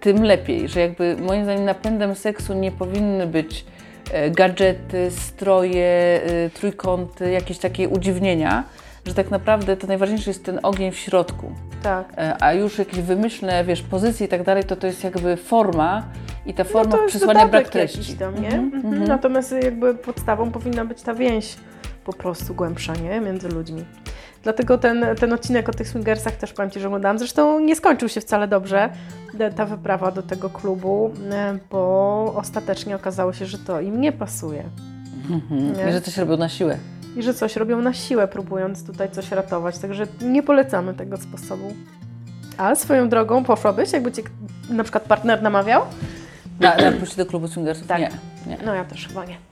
tym 0.00 0.22
lepiej, 0.24 0.68
że 0.68 0.80
jakby 0.80 1.16
moim 1.16 1.44
zdaniem 1.44 1.64
napędem 1.64 2.14
seksu 2.14 2.54
nie 2.54 2.72
powinny 2.72 3.26
być 3.26 3.64
e, 4.12 4.30
gadżety, 4.30 5.10
stroje, 5.10 6.20
e, 6.46 6.50
trójkąty, 6.50 7.30
jakieś 7.30 7.58
takie 7.58 7.88
udziwnienia, 7.88 8.64
że 9.06 9.14
tak 9.14 9.30
naprawdę 9.30 9.76
to 9.76 9.86
najważniejszy 9.86 10.30
jest 10.30 10.44
ten 10.44 10.60
ogień 10.62 10.92
w 10.92 10.96
środku. 10.96 11.52
Tak. 11.82 12.12
E, 12.18 12.42
A 12.42 12.52
już 12.52 12.78
jakieś 12.78 13.00
wymyślne, 13.00 13.64
wiesz, 13.64 13.82
pozycje 13.82 14.26
i 14.26 14.28
tak 14.28 14.42
dalej, 14.42 14.64
to 14.64 14.76
to 14.76 14.86
jest 14.86 15.04
jakby 15.04 15.36
forma 15.36 16.02
i 16.46 16.54
ta 16.54 16.64
forma 16.64 16.90
No 16.90 16.96
to 16.96 17.02
jest 17.02 17.16
przysłania 17.16 17.48
brak 17.48 17.68
treści. 17.68 18.14
tam, 18.16 18.42
nie? 18.42 18.48
Mhm. 18.48 18.86
mhm. 18.86 19.04
Natomiast 19.04 19.54
jakby 19.62 19.94
podstawą 19.94 20.50
powinna 20.50 20.84
być 20.84 21.02
ta 21.02 21.14
więź 21.14 21.56
po 22.04 22.12
prostu 22.12 22.54
głębsza, 22.54 22.94
nie? 22.94 23.20
Między 23.20 23.48
ludźmi. 23.48 23.84
Dlatego 24.42 24.78
ten, 24.78 25.06
ten 25.20 25.32
odcinek 25.32 25.68
o 25.68 25.72
tych 25.72 25.88
swingersach 25.88 26.36
też 26.36 26.52
powiem 26.52 26.70
Ci, 26.70 26.80
że 26.80 26.86
oglądałam. 26.86 27.18
Zresztą 27.18 27.60
nie 27.60 27.76
skończył 27.76 28.08
się 28.08 28.20
wcale 28.20 28.48
dobrze, 28.48 28.90
e, 29.38 29.50
ta 29.50 29.66
wyprawa 29.66 30.10
do 30.10 30.22
tego 30.22 30.50
klubu, 30.50 31.12
e, 31.30 31.58
bo 31.70 32.32
ostatecznie 32.36 32.96
okazało 32.96 33.32
się, 33.32 33.46
że 33.46 33.58
to 33.58 33.80
im 33.80 34.00
nie 34.00 34.12
pasuje. 34.12 34.64
Mhm. 35.30 35.76
Nie? 35.76 35.88
I 35.88 35.92
że 35.92 36.00
coś 36.00 36.16
robią 36.16 36.36
na 36.36 36.48
siłę. 36.48 36.78
I 37.16 37.22
że 37.22 37.34
coś 37.34 37.56
robią 37.56 37.80
na 37.80 37.92
siłę, 37.92 38.28
próbując 38.28 38.86
tutaj 38.86 39.10
coś 39.10 39.30
ratować. 39.30 39.78
Także 39.78 40.06
nie 40.22 40.42
polecamy 40.42 40.94
tego 40.94 41.16
sposobu. 41.16 41.74
A 42.58 42.74
swoją 42.74 43.08
drogą 43.08 43.44
poszłabyś, 43.44 43.92
jakby 43.92 44.12
Cię 44.12 44.22
na 44.70 44.82
przykład 44.82 45.04
partner 45.04 45.42
namawiał? 45.42 45.82
Na, 46.60 46.76
na 46.76 46.92
pójście 46.92 47.16
do 47.16 47.26
klubu 47.26 47.48
swingersów? 47.48 47.86
Tak. 47.86 48.00
Nie, 48.00 48.10
nie. 48.46 48.58
No 48.64 48.74
ja 48.74 48.84
też 48.84 49.08
chyba 49.08 49.24
nie. 49.24 49.49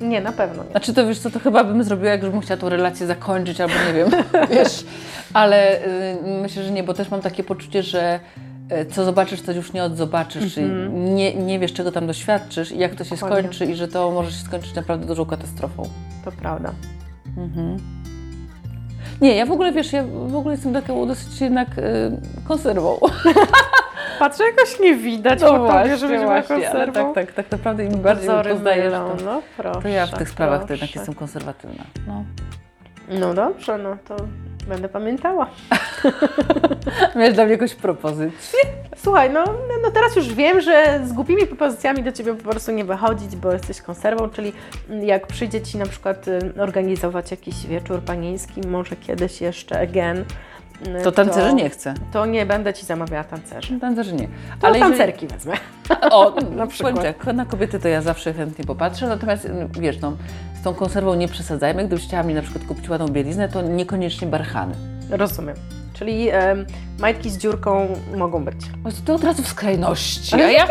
Nie, 0.00 0.20
na 0.20 0.32
pewno 0.32 0.64
nie. 0.64 0.70
Znaczy 0.70 0.94
to 0.94 1.06
wiesz 1.06 1.18
co, 1.18 1.30
to 1.30 1.40
chyba 1.40 1.64
bym 1.64 1.84
zrobiła, 1.84 2.10
jak 2.10 2.22
już 2.22 2.30
bym 2.30 2.40
chciała 2.40 2.60
tą 2.60 2.68
relację 2.68 3.06
zakończyć, 3.06 3.60
albo 3.60 3.74
nie 3.86 3.92
wiem, 3.94 4.10
wiesz. 4.50 4.84
Ale 5.32 5.84
y, 5.86 6.16
myślę, 6.42 6.62
że 6.62 6.70
nie, 6.70 6.82
bo 6.82 6.94
też 6.94 7.10
mam 7.10 7.20
takie 7.20 7.44
poczucie, 7.44 7.82
że 7.82 8.20
y, 8.72 8.86
co 8.86 9.04
zobaczysz, 9.04 9.42
to 9.42 9.52
już 9.52 9.72
nie 9.72 9.84
odzobaczysz, 9.84 10.54
czyli 10.54 10.66
nie, 10.92 11.34
nie 11.34 11.58
wiesz, 11.58 11.72
czego 11.72 11.92
tam 11.92 12.06
doświadczysz 12.06 12.72
i 12.72 12.78
jak 12.78 12.94
to 12.94 13.04
się 13.04 13.12
Mhm. 13.12 13.20
Dokładnie. 13.30 13.48
skończy 13.52 13.72
i 13.72 13.76
że 13.76 13.88
to 13.88 14.10
może 14.10 14.30
się 14.32 14.44
skończyć 14.44 14.74
naprawdę 14.74 15.06
dużą 15.06 15.24
katastrofą. 15.26 15.82
To 16.24 16.32
prawda. 16.32 16.72
Mhm. 17.36 17.76
Nie, 19.20 19.34
ja 19.36 19.46
w 19.46 19.52
ogóle, 19.52 19.72
wiesz, 19.72 19.92
ja 19.92 20.04
w 20.26 20.36
ogóle 20.36 20.54
jestem 20.54 20.72
taką 20.72 21.06
dosyć 21.06 21.40
jednak 21.40 21.78
y, 21.78 21.82
konserwą. 22.48 22.98
Patrzę, 24.18 24.44
jakoś 24.44 24.80
nie 24.80 24.94
widać 24.96 25.40
po 25.40 25.46
tobie, 25.46 25.96
że 25.96 26.08
będzie 26.08 26.24
była 26.24 26.34
ale 26.34 26.42
konserwą. 26.42 27.14
tak, 27.14 27.26
tak, 27.26 27.32
tak 27.32 27.50
naprawdę 27.50 27.84
im 27.84 28.00
bardziej 28.02 28.30
poznajesz, 28.50 28.92
to, 28.92 29.16
no 29.24 29.42
proszę. 29.56 29.82
to 29.82 29.88
ja 29.88 30.06
w 30.06 30.18
tych 30.18 30.28
sprawach 30.28 30.60
to 30.60 30.66
proszę. 30.66 30.74
jednak 30.84 30.96
jestem 30.96 31.14
konserwatywna. 31.14 31.84
No. 32.06 32.24
No 33.08 33.34
dobrze, 33.34 33.78
no 33.78 33.96
to 34.08 34.16
będę 34.68 34.88
pamiętała. 34.88 35.46
Miałeś 37.16 37.34
dla 37.34 37.44
mnie 37.44 37.52
jakąś 37.52 37.74
propozycję? 37.74 38.60
Słuchaj, 38.96 39.30
no, 39.30 39.44
no 39.82 39.90
teraz 39.90 40.16
już 40.16 40.34
wiem, 40.34 40.60
że 40.60 41.00
z 41.04 41.12
głupimi 41.12 41.46
propozycjami 41.46 42.02
do 42.02 42.12
Ciebie 42.12 42.34
po 42.34 42.50
prostu 42.50 42.72
nie 42.72 42.84
wychodzić, 42.84 43.36
bo 43.36 43.52
jesteś 43.52 43.80
konserwą, 43.82 44.30
czyli 44.30 44.52
jak 45.02 45.26
przyjdzie 45.26 45.62
Ci 45.62 45.78
na 45.78 45.86
przykład 45.86 46.28
y, 46.28 46.52
organizować 46.62 47.30
jakiś 47.30 47.66
wieczór 47.66 48.02
panieński, 48.02 48.60
może 48.68 48.96
kiedyś 48.96 49.40
jeszcze 49.40 49.80
again, 49.80 50.24
To 51.04 51.12
tancerzy 51.12 51.54
nie 51.54 51.70
chcę. 51.70 51.94
To 52.12 52.26
nie 52.26 52.46
będę 52.46 52.74
Ci 52.74 52.86
zamawiała 52.86 53.24
tancerzy. 53.24 53.80
Tancerzy 53.80 54.12
nie. 54.14 54.28
To 54.60 54.66
Ale 54.66 54.78
jeżeli- 54.78 54.96
tancerki 54.96 55.26
wezmę. 55.26 55.54
O, 56.10 56.34
Na 56.56 56.66
przykład. 56.66 56.96
Na 57.34 57.44
kobiety 57.44 57.78
to 57.78 57.88
ja 57.88 58.02
zawsze 58.02 58.32
chętnie 58.32 58.64
popatrzę, 58.64 59.08
natomiast 59.08 59.44
y, 59.44 59.50
wiesz, 59.80 60.00
no, 60.00 60.12
z 60.60 60.62
tą 60.62 60.74
konserwą 60.74 61.14
nie 61.14 61.28
przesadzajmy. 61.28 61.86
Gdybyś 61.86 62.04
chciała 62.06 62.22
mi 62.22 62.34
na 62.34 62.42
przykład 62.42 62.64
kupić 62.64 62.88
ładną 62.88 63.08
bieliznę, 63.08 63.48
to 63.48 63.62
niekoniecznie 63.62 64.28
barchany. 64.28 64.74
Rozumiem. 65.10 65.56
Czyli 65.94 66.28
majtki 66.98 67.30
z 67.30 67.38
dziurką 67.38 67.88
mogą 68.16 68.44
być. 68.44 68.56
O, 68.84 68.88
to 69.06 69.14
od 69.14 69.24
razu 69.24 69.42
w 69.42 69.48
skrajności. 69.48 70.34
Ale 70.34 70.44
A 70.46 70.50
ja, 70.50 70.66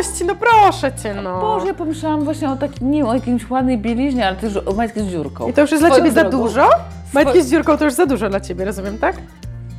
Ości, 0.00 0.24
no 0.24 0.34
proszę 0.34 0.92
Cię, 1.02 1.14
no. 1.14 1.40
Boże, 1.40 1.66
ja 1.66 1.74
pomyślałam 1.74 2.24
właśnie 2.24 2.50
o 2.50 2.56
takim, 2.56 2.90
nie 2.90 3.06
o 3.06 3.14
jakimś 3.14 3.50
ładnej 3.50 3.78
bieliźnie, 3.78 4.26
ale 4.26 4.36
też 4.36 4.56
o 4.66 4.72
majtki 4.72 5.00
z 5.00 5.06
dziurką. 5.06 5.48
I 5.48 5.52
to 5.52 5.60
już 5.60 5.70
jest 5.70 5.82
dla 5.82 5.88
Swoją 5.90 6.04
Ciebie 6.04 6.14
za 6.14 6.20
drogą. 6.20 6.38
dużo? 6.44 6.68
Majtki 7.14 7.42
z 7.42 7.50
dziurką 7.50 7.76
to 7.78 7.84
już 7.84 7.94
za 7.94 8.06
dużo 8.06 8.28
dla 8.28 8.40
Ciebie, 8.40 8.64
rozumiem, 8.64 8.98
tak? 8.98 9.16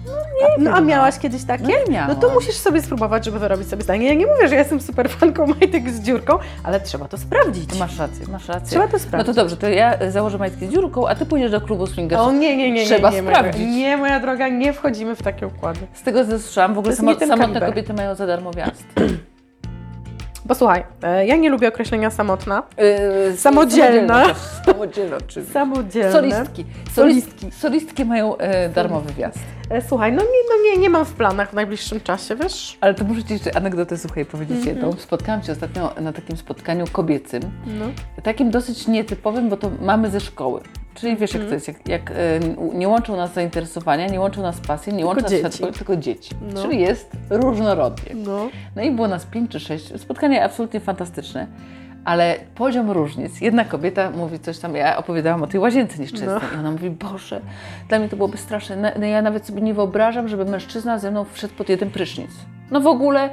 No 0.06 0.12
nie 0.58 0.64
No 0.64 0.72
a 0.76 0.82
miałaś 0.82 1.20
kiedyś 1.20 1.44
takie? 1.44 1.64
No 1.64 1.70
nie 1.70 1.92
miałam. 1.94 2.10
No 2.10 2.16
to 2.16 2.30
musisz 2.34 2.56
sobie 2.56 2.82
spróbować, 2.82 3.26
żeby 3.26 3.40
wyrobić 3.40 3.68
sobie 3.70 3.84
zdanie. 3.84 4.08
Ja 4.08 4.14
nie 4.14 4.28
mówię, 4.28 4.48
że 4.48 4.54
ja 4.56 4.60
jestem 4.60 4.82
super 4.82 5.10
fanką 5.10 5.48
majtek 5.48 5.90
z 5.90 6.02
dziurką, 6.02 6.40
ale 6.64 6.80
trzeba 6.82 7.08
to 7.08 7.18
sprawdzić. 7.18 7.70
To 7.70 7.76
Masz 7.80 8.00
rację, 8.00 8.26
masz 8.32 8.48
rację. 8.48 8.70
Trzeba 8.70 8.88
to 8.88 8.94
No 8.94 9.00
sprawdzić. 9.00 9.36
to 9.36 9.42
dobrze, 9.42 9.58
to 9.58 9.70
ja 9.70 10.12
założę 10.12 10.38
majtki 10.38 10.68
z 10.68 10.70
dziurką, 10.72 11.08
a 11.08 11.16
ty 11.16 11.26
pójdziesz 11.26 11.52
do 11.52 11.62
klubu 11.62 11.88
swingersów. 11.88 12.28
O 12.28 12.32
nie, 12.32 12.58
nie, 12.58 12.72
nie, 12.72 12.80
nie, 12.80 12.86
Trzeba 12.86 13.10
nie, 13.12 13.22
moja 13.22 13.34
droga. 13.36 13.50
sprawdzić. 13.50 13.76
Nie, 13.76 13.98
moja 13.98 14.20
droga, 14.20 14.48
nie 14.48 14.74
wchodzimy 14.74 15.16
w 15.16 15.22
takie 15.24 15.48
układy. 15.48 15.80
Z 15.94 16.02
tego 16.02 16.26
co 16.26 16.40
słyszałam, 16.40 16.74
w 16.74 16.78
ogóle 16.78 16.90
jest 16.92 17.00
samo, 17.00 17.12
nie 17.12 17.18
ten 17.18 17.28
samotne 17.30 17.48
kaliber. 17.48 17.70
kobiety 17.70 17.94
mają 17.94 18.16
za 18.16 18.28
darmo 18.28 18.52
wjazd. 18.52 18.84
Posłuchaj, 20.48 20.84
e, 21.04 21.26
ja 21.26 21.36
nie 21.36 21.50
lubię 21.50 21.68
określenia 21.68 22.12
samotna. 22.12 22.64
Yy, 23.30 23.38
Samodzielna. 23.38 24.26
Samodzielna, 24.66 25.18
oczywiście. 25.18 25.54
Samodzielne. 25.54 26.12
Solistki. 26.12 26.66
Solistki. 26.96 27.52
Solistki 27.52 28.06
mają 28.06 28.38
e, 28.38 28.70
darmowy 28.70 29.14
wjazd. 29.14 29.40
E, 29.70 29.82
Słuchaj, 29.82 30.12
no, 30.12 30.22
nie, 30.22 30.28
no 30.50 30.64
nie, 30.72 30.78
nie 30.82 30.90
mam 30.90 31.06
w 31.06 31.14
planach 31.14 31.50
w 31.50 31.54
najbliższym 31.54 32.02
czasie, 32.02 32.36
wiesz? 32.36 32.78
Ale 32.82 32.94
to 32.94 33.04
muszę 33.06 33.24
Ci 33.24 33.34
jeszcze 33.34 33.58
anegdotę, 33.58 33.98
słuchaj, 33.98 34.26
powiedzieć 34.26 34.58
Mhm. 34.58 34.76
jedną. 34.78 34.94
Spotkałam 34.94 35.44
się 35.44 35.52
ostatnio 35.52 35.94
na 36.02 36.14
takim 36.14 36.38
spotkaniu 36.38 36.86
kobiecym. 36.92 37.42
No. 37.80 37.86
Takim 38.24 38.52
dosyć 38.52 38.88
nietypowym, 38.88 39.50
bo 39.50 39.58
to 39.58 39.72
mamy 39.82 40.10
ze 40.10 40.20
szkoły. 40.20 40.62
Czyli 40.96 41.18
wiesz, 41.18 41.36
Mhm. 41.36 41.42
jak 41.44 41.50
to 41.50 41.54
jest, 41.56 41.68
jak, 41.68 41.88
jak 41.88 42.12
e, 42.12 42.40
nie 42.74 42.88
łączą 42.88 43.16
nas 43.18 43.34
zainteresowania, 43.34 44.08
nie 44.08 44.20
łączą 44.20 44.42
nas 44.42 44.60
pasje, 44.60 44.94
nie 44.94 45.06
łączą 45.06 45.22
nas 45.22 45.32
dzieci. 45.32 45.42
światło, 45.58 45.72
tylko 45.78 45.96
dzieci. 45.96 46.36
No. 46.54 46.62
Czyli 46.62 46.80
jest 46.82 47.12
różnorodnie. 47.30 48.16
No. 48.16 48.50
No 48.76 48.82
i 48.82 48.92
było 48.92 49.08
nas 49.08 49.26
pięć 49.26 49.52
czy 49.52 49.60
sześć. 49.60 50.02
Spotkanie 50.02 50.44
absolutnie 50.44 50.80
fantastyczne. 50.80 51.48
Ale 52.06 52.36
poziom 52.56 52.92
różnic. 52.92 53.42
Jedna 53.42 53.66
kobieta 53.66 54.10
mówi 54.12 54.40
coś 54.40 54.60
tam, 54.60 54.76
ja 54.76 54.98
opowiadałam 54.98 55.44
o 55.44 55.48
tej 55.48 55.60
łazience 55.60 55.98
nieszczęsnej 56.00 56.30
No. 56.52 56.58
i 56.58 56.60
ona 56.60 56.72
mówi, 56.72 56.90
Boże, 56.90 57.42
dla 57.90 58.00
mnie 58.00 58.10
to 58.10 58.16
byłoby 58.16 58.38
straszne. 58.38 58.76
Na- 58.76 58.92
No, 59.00 59.06
ja 59.06 59.22
nawet 59.22 59.48
sobie 59.48 59.62
nie 59.62 59.74
wyobrażam, 59.74 60.28
żeby 60.28 60.46
mężczyzna 60.46 61.00
ze 61.00 61.12
mną 61.12 61.26
wszedł 61.34 61.54
pod 61.54 61.70
jeden 61.70 61.92
prysznic. 61.92 62.32
No 62.72 62.82
w 62.82 62.88
ogóle... 62.88 63.30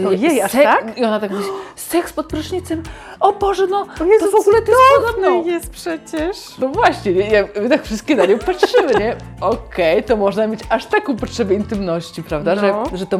y, 0.00 0.08
Ojej, 0.08 0.42
aż 0.42 0.52
tak? 0.52 0.98
I 0.98 1.04
ona 1.04 1.20
tak 1.20 1.30
mówi, 1.30 1.44
seks 1.76 2.12
pod 2.12 2.26
prysznicem? 2.26 2.82
O 3.20 3.32
Boże, 3.32 3.66
no 3.66 3.86
O 4.00 4.04
Jezu, 4.04 4.24
to 4.30 4.30
w 4.36 4.40
ogóle 4.40 4.62
to 4.62 4.70
jest 4.72 4.82
podobno. 4.96 5.50
jest 5.50 5.70
przecież. 5.70 6.58
No 6.58 6.68
właśnie, 6.68 7.12
nie? 7.12 7.30
Ja, 7.30 7.44
my 7.62 7.68
tak 7.68 7.82
wszystkie 7.84 8.16
na 8.16 8.26
nią 8.26 8.38
patrzymy, 8.38 8.94
nie? 9.00 9.16
Okej, 9.40 10.02
to 10.04 10.16
można 10.16 10.46
mieć 10.46 10.60
aż 10.68 10.86
taką 10.86 11.16
potrzebę 11.16 11.54
intymności, 11.54 12.22
prawda? 12.22 12.54
No. 12.54 12.60
Że, 12.90 12.96
że 12.98 13.06
to 13.06 13.18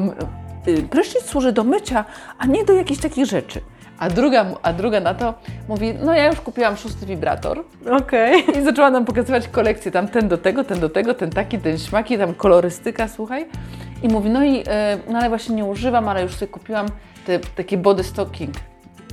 y, 0.69 0.83
prysznic 0.83 1.25
służy 1.25 1.53
do 1.53 1.65
mycia, 1.65 2.05
a 2.39 2.47
nie 2.47 2.65
do 2.65 2.73
jakichś 2.73 3.01
takich 3.01 3.27
rzeczy. 3.27 3.61
A 3.99 4.09
druga, 4.11 4.47
a 4.63 4.73
druga 4.73 5.01
na 5.01 5.15
to 5.15 5.35
mówi, 5.69 5.95
no 6.05 6.15
ja 6.15 6.27
już 6.27 6.41
kupiłam 6.41 6.77
szósty 6.77 7.07
wibrator 7.07 7.65
Okej. 7.91 8.45
i 8.59 8.63
zaczęła 8.65 8.91
nam 8.91 9.05
pokazywać 9.05 9.49
kolekcję, 9.49 9.93
tam 9.93 10.09
ten 10.09 10.29
do 10.29 10.39
tego, 10.39 10.65
ten 10.65 10.81
do 10.81 10.89
tego, 10.89 11.15
ten 11.15 11.31
taki, 11.31 11.59
ten 11.59 11.79
śmaki, 11.79 12.19
tam 12.19 12.35
kolorystyka, 12.35 13.09
słuchaj. 13.09 13.47
I 14.03 14.09
mówi, 14.09 14.31
no 14.31 14.45
i, 14.45 14.65
e, 14.69 14.99
no 15.11 15.19
ale 15.19 15.29
właśnie 15.29 15.55
nie 15.57 15.65
używam, 15.65 16.09
ale 16.09 16.23
już 16.23 16.35
sobie 16.35 16.53
kupiłam 16.53 16.87
te, 17.27 17.39
takie 17.39 17.77
body 17.79 18.05
stocking, 18.05 18.55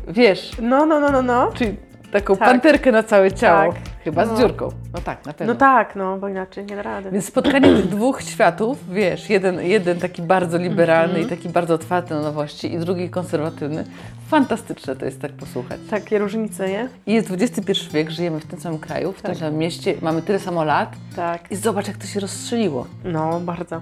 wiesz, 0.07 0.51
No, 0.61 0.85
no, 0.85 0.99
no, 0.99 1.09
no, 1.11 1.21
no. 1.21 1.51
czyli 1.53 1.75
taką 2.11 2.37
Tak. 2.37 2.47
panterkę 2.49 2.91
na 2.91 3.03
całe 3.03 3.31
ciało, 3.31 3.73
Tak. 3.73 3.81
Chyba 4.03 4.25
No. 4.25 4.35
z 4.35 4.39
dziurką. 4.39 4.69
No 4.93 4.99
tak, 5.03 5.25
na 5.25 5.33
pewno. 5.33 5.53
No 5.53 5.59
tak, 5.59 5.95
no, 5.95 6.17
bo 6.17 6.27
inaczej 6.29 6.65
nie 6.65 6.75
da 6.75 6.81
rady. 6.81 7.11
Więc 7.11 7.25
spotkanie 7.25 7.75
tych 7.75 7.87
dwóch 7.95 8.21
światów, 8.21 8.89
wiesz, 8.93 9.29
jeden, 9.29 9.61
jeden 9.61 9.99
taki 9.99 10.21
bardzo 10.21 10.57
liberalny 10.57 11.19
Mhm. 11.19 11.27
i 11.27 11.29
taki 11.29 11.49
bardzo 11.49 11.73
otwarty 11.73 12.13
na 12.13 12.21
nowości 12.21 12.73
i 12.73 12.79
drugi 12.79 13.09
konserwatywny. 13.09 13.83
Fantastyczne 14.27 14.95
to 14.95 15.05
jest 15.05 15.21
tak 15.21 15.31
posłuchać. 15.31 15.79
Takie 15.89 16.19
różnice, 16.19 16.69
nie? 16.69 16.89
I 17.05 17.13
jest 17.13 17.31
XXI 17.31 17.71
wiek, 17.93 18.09
żyjemy 18.11 18.39
w 18.39 18.45
tym 18.45 18.59
samym 18.59 18.79
kraju, 18.79 19.11
w 19.11 19.21
Tak. 19.21 19.31
tym 19.31 19.35
samym 19.39 19.57
mieście, 19.59 19.93
mamy 20.01 20.21
tyle 20.21 20.39
samo 20.39 20.63
lat 20.63 20.95
Tak. 21.15 21.51
i 21.51 21.55
zobacz 21.55 21.87
jak 21.87 21.97
to 21.97 22.07
się 22.07 22.19
rozstrzeliło. 22.19 22.87
No, 23.03 23.39
bardzo. 23.39 23.81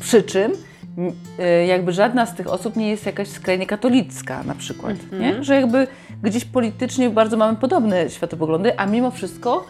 Przy 0.00 0.22
czym 0.22 0.52
m, 0.98 1.12
e, 1.38 1.66
jakby 1.66 1.92
żadna 1.92 2.26
z 2.26 2.34
tych 2.34 2.46
osób 2.52 2.76
nie 2.76 2.90
jest 2.90 3.06
jakaś 3.06 3.28
skrajnie 3.28 3.66
katolicka 3.66 4.42
na 4.42 4.54
przykład, 4.54 4.92
Mhm. 5.12 5.22
nie? 5.22 5.44
Że 5.44 5.54
jakby 5.54 5.86
gdzieś 6.22 6.44
politycznie 6.44 7.10
bardzo 7.10 7.36
mamy 7.36 7.56
podobne 7.56 8.10
światopoglądy, 8.10 8.78
a 8.78 8.86
mimo 8.86 9.10
wszystko 9.10 9.66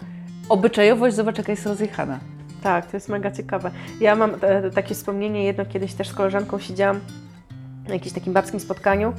obyczajowość, 0.49 1.17
zobacz 1.17 1.39
jaka 1.39 1.53
jest 1.53 1.67
rozjechana. 1.67 2.19
Tak, 2.63 2.87
to 2.87 2.97
jest 2.97 3.09
mega 3.09 3.31
ciekawe. 3.31 3.71
Ja 4.01 4.17
mam 4.17 4.35
e, 4.41 4.71
takie 4.71 4.95
wspomnienie, 4.95 5.45
jedno 5.45 5.65
kiedyś 5.67 5.95
też 5.95 6.09
z 6.09 6.15
koleżanką 6.15 6.59
siedziałam 6.59 7.01
na 7.89 7.95
jakimś 7.95 8.15
takim 8.15 8.33
babskim 8.33 8.61
spotkaniu 8.61 9.13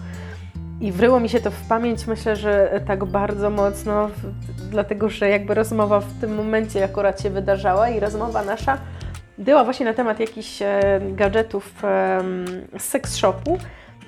i 0.81 0.91
wryło 0.91 1.19
mi 1.19 1.29
się 1.29 1.39
to 1.39 1.51
w 1.51 1.67
pamięć, 1.67 2.07
myślę, 2.07 2.35
że 2.35 2.81
tak 2.87 3.05
bardzo 3.05 3.49
mocno, 3.49 4.07
w, 4.07 4.31
dlatego 4.69 5.09
że 5.09 5.29
jakby 5.29 5.53
rozmowa 5.53 5.99
w 5.99 6.19
tym 6.21 6.35
momencie 6.35 6.83
akurat 6.83 7.21
się 7.21 7.29
wydarzała 7.29 7.89
i 7.89 7.99
rozmowa 7.99 8.43
nasza 8.43 8.77
była 9.37 9.63
właśnie 9.63 9.85
na 9.85 9.93
temat 9.93 10.19
jakichś 10.19 10.61
e, 10.61 11.01
gadżetów 11.11 11.83
e, 11.83 12.21
z 12.79 12.83
seks 12.83 13.15
shopu 13.15 13.57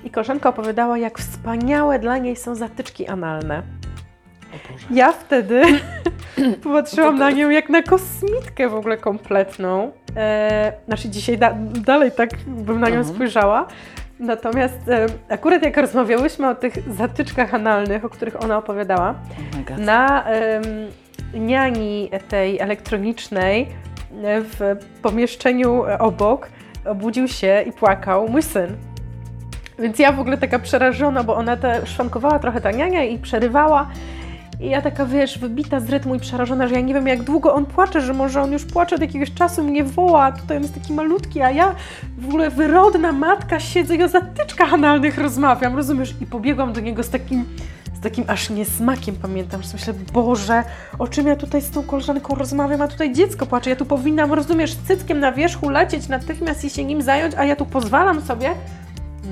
i 0.04 0.10
koleżanka 0.10 0.48
opowiadała, 0.48 0.98
jak 0.98 1.18
wspaniałe 1.18 1.98
dla 1.98 2.18
niej 2.18 2.36
są 2.36 2.54
zatyczki 2.54 3.06
analne. 3.06 3.62
Ja 4.90 5.12
wtedy 5.12 5.62
popatrzyłam 6.64 7.18
na 7.18 7.30
nią 7.30 7.50
jak 7.50 7.68
na 7.68 7.82
kosmitkę 7.82 8.68
w 8.68 8.74
ogóle 8.74 8.96
kompletną. 8.96 9.92
E, 10.16 10.72
znaczy 10.86 11.08
dzisiaj 11.08 11.38
da, 11.38 11.54
dalej 11.84 12.12
tak 12.12 12.30
bym 12.46 12.80
na 12.80 12.88
nią 12.88 12.96
Mhm. 12.96 13.14
spojrzała. 13.14 13.66
Natomiast 14.20 14.88
e, 14.88 15.06
akurat 15.28 15.62
jak 15.62 15.76
rozmawiałyśmy 15.76 16.48
o 16.48 16.54
tych 16.54 16.92
zatyczkach 16.94 17.54
analnych, 17.54 18.04
o 18.04 18.08
których 18.08 18.42
ona 18.42 18.58
opowiadała, 18.58 19.14
Oh 19.70 19.80
na 19.80 20.24
em, 20.24 20.62
niani 21.34 22.10
tej 22.28 22.60
elektronicznej 22.60 23.62
e, 23.62 24.40
w 24.40 24.76
pomieszczeniu 25.02 25.84
e, 25.84 25.98
obok 25.98 26.48
obudził 26.86 27.28
się 27.28 27.64
i 27.66 27.72
płakał 27.72 28.28
mój 28.28 28.42
syn. 28.42 28.76
Więc 29.78 29.98
ja 29.98 30.12
w 30.12 30.20
ogóle 30.20 30.38
taka 30.38 30.58
przerażona, 30.58 31.24
bo 31.24 31.36
ona 31.36 31.56
te 31.56 31.86
szwankowała 31.86 32.38
trochę 32.38 32.60
ta 32.60 32.70
niania 32.70 33.04
i 33.04 33.18
przerywała. 33.18 33.90
I 34.60 34.70
ja 34.70 34.82
taka, 34.82 35.06
wiesz, 35.06 35.38
wybita 35.38 35.80
z 35.80 35.88
rytmu 35.88 36.14
i 36.14 36.20
przerażona, 36.20 36.68
że 36.68 36.74
ja 36.74 36.80
nie 36.80 36.94
wiem 36.94 37.06
jak 37.06 37.22
długo 37.22 37.54
on 37.54 37.66
płacze, 37.66 38.00
że 38.00 38.14
może 38.14 38.42
on 38.42 38.52
już 38.52 38.64
płacze 38.64 38.96
od 38.96 39.00
jakiegoś 39.00 39.34
czasu, 39.34 39.64
mnie 39.64 39.84
woła, 39.84 40.32
tutaj 40.32 40.56
on 40.56 40.62
jest 40.62 40.74
taki 40.74 40.92
malutki, 40.92 41.42
a 41.42 41.50
ja 41.50 41.74
w 42.18 42.28
ogóle 42.28 42.50
wyrodna 42.50 43.12
matka 43.12 43.60
siedzę 43.60 43.96
i 43.96 44.02
o 44.02 44.08
zatyczkach 44.08 44.74
analnych 44.74 45.18
rozmawiam, 45.18 45.76
rozumiesz? 45.76 46.14
I 46.20 46.26
pobiegłam 46.26 46.72
do 46.72 46.80
niego 46.80 47.02
z 47.02 47.10
takim, 47.10 47.44
z 47.94 48.00
takim 48.00 48.24
aż 48.28 48.50
niesmakiem, 48.50 49.16
pamiętam, 49.22 49.62
że 49.62 49.68
myślę, 49.72 49.94
Boże, 50.12 50.62
o 50.98 51.08
czym 51.08 51.26
ja 51.26 51.36
tutaj 51.36 51.62
z 51.62 51.70
tą 51.70 51.82
koleżanką 51.82 52.34
rozmawiam, 52.34 52.82
a 52.82 52.88
tutaj 52.88 53.12
dziecko 53.12 53.46
płacze, 53.46 53.70
ja 53.70 53.76
tu 53.76 53.86
powinnam, 53.86 54.32
rozumiesz, 54.32 54.72
z 54.72 54.82
cyckiem 54.82 55.20
na 55.20 55.32
wierzchu 55.32 55.70
lecieć 55.70 56.08
natychmiast 56.08 56.64
i 56.64 56.70
się 56.70 56.84
nim 56.84 57.02
zająć, 57.02 57.34
a 57.34 57.44
ja 57.44 57.56
tu 57.56 57.66
pozwalam 57.66 58.20
sobie 58.20 58.50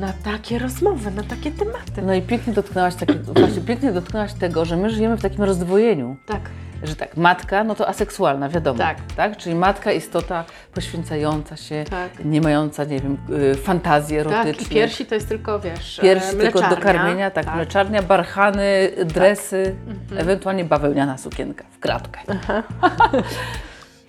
na 0.01 0.13
takie 0.25 0.59
rozmowy, 0.59 1.11
na 1.11 1.23
takie 1.23 1.51
tematy. 1.51 2.03
No 2.03 2.15
i 2.15 2.23
pięknie 2.23 2.53
dotknęłaś, 2.53 2.95
takie, 2.95 3.15
właśnie 3.41 3.63
pięknie 3.63 3.93
dotknęłaś 3.93 4.33
tego, 4.33 4.65
że 4.65 4.77
my 4.77 4.91
żyjemy 4.91 5.17
w 5.17 5.23
takim 5.23 5.45
rozdwojeniu. 5.45 6.17
Tak. 6.27 6.41
Że 6.83 6.97
tak, 6.97 7.17
matka, 7.17 7.65
no 7.65 7.75
to 7.75 7.89
aseksualna, 7.89 8.49
wiadomo. 8.49 8.79
Tak. 8.79 8.97
tak? 9.17 9.37
Czyli 9.37 9.55
matka 9.55 9.93
istota 9.93 10.45
poświęcająca 10.75 11.57
się, 11.57 11.85
Tak. 11.91 12.25
nie 12.25 12.41
mająca, 12.41 12.85
nie 12.85 13.01
wiem, 13.01 13.17
y, 13.53 13.55
fantazji 13.55 14.17
erotycznych. 14.19 14.57
Tak, 14.57 14.67
i 14.67 14.71
piersi 14.75 15.07
to 15.07 15.15
jest 15.15 15.29
tylko, 15.29 15.61
wiesz, 15.61 16.01
Piersi 16.03 16.37
e, 16.37 16.39
tylko 16.39 16.61
do 16.69 16.77
karmienia, 16.77 17.31
tak, 17.31 17.55
mleczarnia, 17.55 18.03
barchany, 18.03 18.91
dresy, 19.05 19.75
Mhm. 19.89 20.21
ewentualnie 20.21 20.65
bawełniana 20.65 21.19
sukienka 21.19 21.65
w 21.71 21.79
kratkę. 21.79 22.21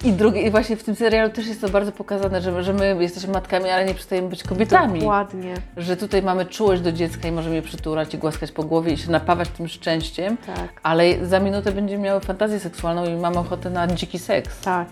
I, 0.03 0.13
drugie, 0.13 0.41
I 0.41 0.51
właśnie 0.51 0.75
w 0.75 0.83
tym 0.83 0.95
serialu 0.95 1.31
też 1.31 1.47
jest 1.47 1.61
to 1.61 1.69
bardzo 1.69 1.91
pokazane, 1.91 2.41
że, 2.41 2.63
że 2.63 2.73
my 2.73 2.97
jesteśmy 2.99 3.33
matkami, 3.33 3.69
ale 3.69 3.85
nie 3.85 3.93
przestajemy 3.93 4.29
być 4.29 4.43
kobietami. 4.43 4.99
Dokładnie. 4.99 5.53
Że 5.77 5.97
tutaj 5.97 6.21
mamy 6.23 6.45
czułość 6.45 6.81
do 6.81 6.91
dziecka 6.91 7.27
i 7.27 7.31
możemy 7.31 7.55
je 7.55 7.61
przytulać 7.61 8.13
i 8.13 8.17
głaskać 8.17 8.51
po 8.51 8.63
głowie 8.63 8.93
i 8.93 8.97
się 8.97 9.11
napawać 9.11 9.49
tym 9.49 9.67
szczęściem, 9.67 10.37
Tak. 10.37 10.79
ale 10.83 11.25
za 11.25 11.39
minutę 11.39 11.71
będziemy 11.71 12.03
miały 12.03 12.19
fantazję 12.19 12.59
seksualną 12.59 13.05
i 13.05 13.15
mamy 13.15 13.39
ochotę 13.39 13.69
na 13.69 13.87
dziki 13.87 14.19
seks. 14.19 14.61
Tak. 14.61 14.87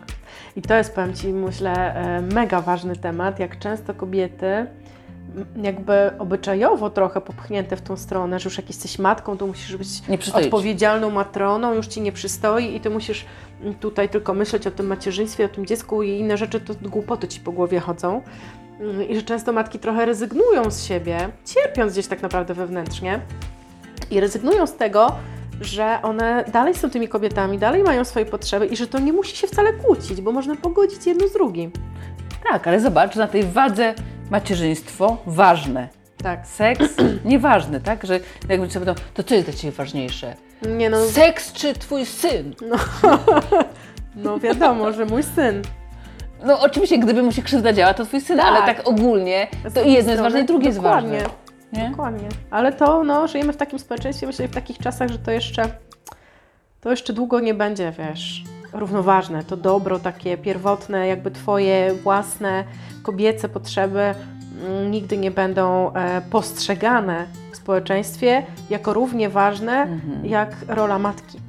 I 0.56 0.62
to 0.62 0.76
jest, 0.76 0.96
powiem 0.96 1.14
Ci, 1.14 1.28
myślę, 1.28 1.96
e, 1.96 2.22
mega 2.22 2.62
ważny 2.62 2.96
temat, 2.96 3.40
jak 3.40 3.60
często 3.60 3.94
kobiety 3.94 4.66
jakby 5.64 6.12
obyczajowo 6.20 6.90
trochę 6.90 7.22
popchnięte 7.22 7.76
w 7.78 7.82
tą 7.82 7.98
stronę, 7.98 8.40
że 8.40 8.50
już 8.50 8.58
jak 8.58 8.68
jesteś 8.68 9.00
matką, 9.00 9.38
to 9.38 9.48
musisz 9.48 9.76
być 9.78 9.88
odpowiedzialną 10.34 11.10
matroną, 11.10 11.74
już 11.74 11.88
Ci 11.88 12.02
nie 12.02 12.12
przystoi 12.12 12.76
i 12.76 12.80
Ty 12.80 12.90
musisz 12.90 13.26
mm, 13.62 13.76
tutaj 13.76 14.10
tylko 14.10 14.34
myśleć 14.34 14.68
o 14.68 14.72
tym 14.72 14.88
macierzyństwie, 14.88 15.46
o 15.46 15.50
tym 15.50 15.66
dziecku 15.66 16.04
i 16.04 16.10
inne 16.10 16.38
rzeczy, 16.38 16.60
to 16.60 16.74
głupoty 16.90 17.28
Ci 17.28 17.40
po 17.40 17.52
głowie 17.52 17.80
chodzą. 17.80 18.22
Mm, 18.80 19.10
I 19.10 19.16
że 19.16 19.22
często 19.22 19.54
matki 19.54 19.80
trochę 19.80 20.06
rezygnują 20.06 20.72
z 20.72 20.84
siebie, 20.84 21.30
cierpiąc 21.46 21.94
gdzieś 21.94 22.08
tak 22.08 22.22
naprawdę 22.22 22.54
wewnętrznie 22.54 23.20
i 24.12 24.20
rezygnują 24.20 24.68
z 24.68 24.76
tego, 24.76 25.16
że 25.62 26.00
one 26.04 26.46
dalej 26.54 26.76
są 26.76 26.90
tymi 26.90 27.08
kobietami, 27.08 27.58
dalej 27.58 27.84
mają 27.84 28.06
swoje 28.06 28.26
potrzeby 28.26 28.66
i 28.66 28.76
że 28.76 28.88
to 28.88 29.00
nie 29.00 29.14
musi 29.14 29.38
się 29.38 29.48
wcale 29.48 29.74
kłócić, 29.74 30.22
bo 30.22 30.32
można 30.32 30.56
pogodzić 30.56 31.06
jedno 31.06 31.28
z 31.28 31.34
drugim. 31.34 31.72
Tak, 32.52 32.68
ale 32.68 32.80
zobacz, 32.80 33.16
na 33.16 33.28
tej 33.28 33.44
wadze 33.44 33.94
macierzyństwo 34.32 35.18
ważne. 35.26 35.88
Tak. 36.24 36.48
Seks 36.48 36.96
nieważny, 37.26 37.82
tak? 37.82 38.06
Że 38.06 38.20
jakby 38.50 38.72
sobie 38.72 38.86
pytał, 38.86 39.06
to 39.14 39.24
co 39.24 39.36
jest 39.36 39.48
dla 39.48 39.54
Ciebie 39.54 39.72
ważniejsze? 39.72 40.36
Nie 40.78 40.90
no, 40.90 41.06
Seks 41.06 41.54
czy 41.54 41.74
Twój 41.74 42.06
syn? 42.06 42.56
no 44.16 44.40
wiadomo, 44.40 44.94
że 44.94 45.06
mój 45.06 45.24
syn. 45.24 45.62
No 46.46 46.60
oczywiście, 46.60 47.00
gdyby 47.00 47.24
mu 47.24 47.32
się 47.32 47.42
krzywda 47.42 47.74
działa, 47.74 47.94
to 47.94 48.06
Twój 48.06 48.22
syn, 48.22 48.38
Tak. 48.38 48.46
ale 48.46 48.76
tak 48.76 48.88
ogólnie 48.88 49.48
to 49.64 49.70
drugiej 49.70 49.94
jedno 49.94 50.12
jest 50.12 50.24
ważne 50.24 50.42
i 50.42 50.46
drugie 50.46 50.68
jest 50.68 50.80
ważne. 50.80 51.24
Nie? 51.74 51.90
Dokładnie. 51.90 52.30
Ale 52.52 52.74
to, 52.74 53.04
no, 53.04 53.28
żyjemy 53.28 53.54
w 53.54 53.58
takim 53.58 53.80
społeczeństwie, 53.80 54.28
myślę, 54.28 54.48
w 54.48 54.54
takich 54.54 54.78
czasach, 54.78 55.10
że 55.10 55.20
to 55.20 55.32
jeszcze, 55.32 55.64
to 56.82 56.92
jeszcze 56.92 57.14
długo 57.14 57.40
nie 57.40 57.54
będzie, 57.54 57.94
wiesz, 57.98 58.44
równoważne. 58.74 59.44
To 59.44 59.58
dobro 59.58 60.00
takie 60.00 60.38
pierwotne, 60.38 61.08
jakby 61.08 61.32
twoje 61.32 61.94
własne 61.94 62.64
kobiece 63.04 63.50
potrzeby 63.50 64.00
mm, 64.02 64.92
nigdy 64.92 65.18
nie 65.18 65.32
będą 65.32 65.94
e, 65.94 66.22
postrzegane 66.22 67.26
w 67.52 67.56
społeczeństwie 67.58 68.44
jako 68.70 68.94
równie 68.94 69.30
ważne 69.30 69.74
Mhm. 69.82 70.26
jak 70.26 70.56
rola 70.68 71.00
matki. 71.00 71.40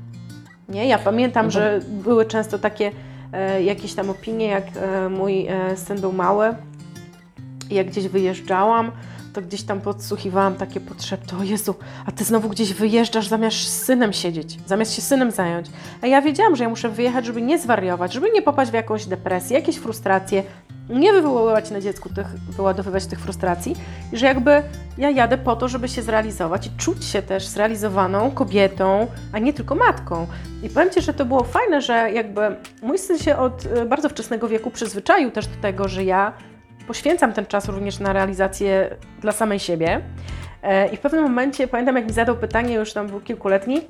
Nie? 0.68 0.87
Ja 0.88 0.98
pamiętam, 0.98 1.46
to- 1.46 1.50
że 1.50 1.80
były 1.88 2.24
często 2.26 2.58
takie 2.58 2.90
e, 3.32 3.62
jakieś 3.62 3.94
tam 3.94 4.11
opinie, 4.11 4.46
jak 4.46 4.64
e, 4.76 5.08
mój 5.08 5.46
syn 5.76 6.00
był 6.00 6.12
mały 6.12 6.54
jak 7.70 7.87
gdzieś 7.87 8.08
wyjeżdżałam, 8.08 8.90
to 9.32 9.42
gdzieś 9.42 9.62
tam 9.62 9.80
podsłuchiwałam 9.80 10.54
takie 10.54 10.80
potrzeby, 10.80 11.22
o 11.40 11.42
Jezu, 11.42 11.74
a 12.06 12.12
Ty 12.12 12.24
znowu 12.24 12.48
gdzieś 12.48 12.72
wyjeżdżasz 12.72 13.28
zamiast 13.28 13.56
z 13.56 13.82
synem 13.82 14.12
siedzieć, 14.12 14.58
zamiast 14.66 14.94
się 14.94 15.02
synem 15.02 15.30
zająć. 15.30 15.66
A 16.02 16.06
ja 16.06 16.22
wiedziałam, 16.22 16.56
że 16.56 16.64
ja 16.64 16.70
muszę 16.70 16.88
wyjechać, 16.88 17.26
żeby 17.26 17.42
nie 17.42 17.58
zwariować, 17.58 18.12
żeby 18.12 18.30
nie 18.30 18.42
popaść 18.42 18.70
w 18.70 18.74
jakąś 18.74 19.06
depresję, 19.06 19.58
jakieś 19.58 19.76
frustracje, 19.76 20.42
nie 20.88 21.12
wywoływać 21.12 21.70
na 21.70 21.80
dziecku 21.80 22.08
tych, 22.08 22.26
wyładowywać 22.26 23.06
tych 23.06 23.20
frustracji 23.20 23.76
i 24.12 24.16
że 24.16 24.26
jakby 24.26 24.62
ja 24.98 25.10
jadę 25.10 25.38
po 25.38 25.56
to, 25.56 25.68
żeby 25.68 25.88
się 25.88 26.02
zrealizować 26.02 26.66
i 26.66 26.70
czuć 26.70 27.04
się 27.04 27.22
też 27.22 27.46
zrealizowaną 27.46 28.30
kobietą, 28.30 29.06
a 29.32 29.38
nie 29.38 29.52
tylko 29.52 29.74
matką. 29.74 30.26
I 30.62 30.68
powiem 30.68 30.90
Ci, 30.90 31.02
że 31.02 31.14
to 31.14 31.24
było 31.24 31.44
fajne, 31.44 31.80
że 31.80 32.12
jakby 32.12 32.40
mój 32.82 32.98
syn 32.98 33.18
się 33.18 33.36
od 33.36 33.66
e, 33.66 33.86
bardzo 33.86 34.08
wczesnego 34.08 34.48
wieku 34.48 34.70
przyzwyczaił 34.70 35.30
też 35.30 35.46
do 35.46 35.62
tego, 35.62 35.88
że 35.88 36.04
ja 36.04 36.32
poświęcam 36.86 37.32
ten 37.32 37.46
czas 37.46 37.68
również 37.68 37.98
na 37.98 38.12
realizację 38.12 38.96
dla 39.20 39.32
samej 39.32 39.58
siebie. 39.58 40.00
E, 40.62 40.88
I 40.88 40.96
w 40.96 41.00
pewnym 41.00 41.22
momencie 41.22 41.68
pamiętam, 41.68 41.96
jak 41.96 42.04
mi 42.04 42.12
zadał 42.12 42.36
pytanie, 42.36 42.74
już 42.74 42.92
tam 42.92 43.06
był 43.06 43.20
kilkuletni, 43.20 43.80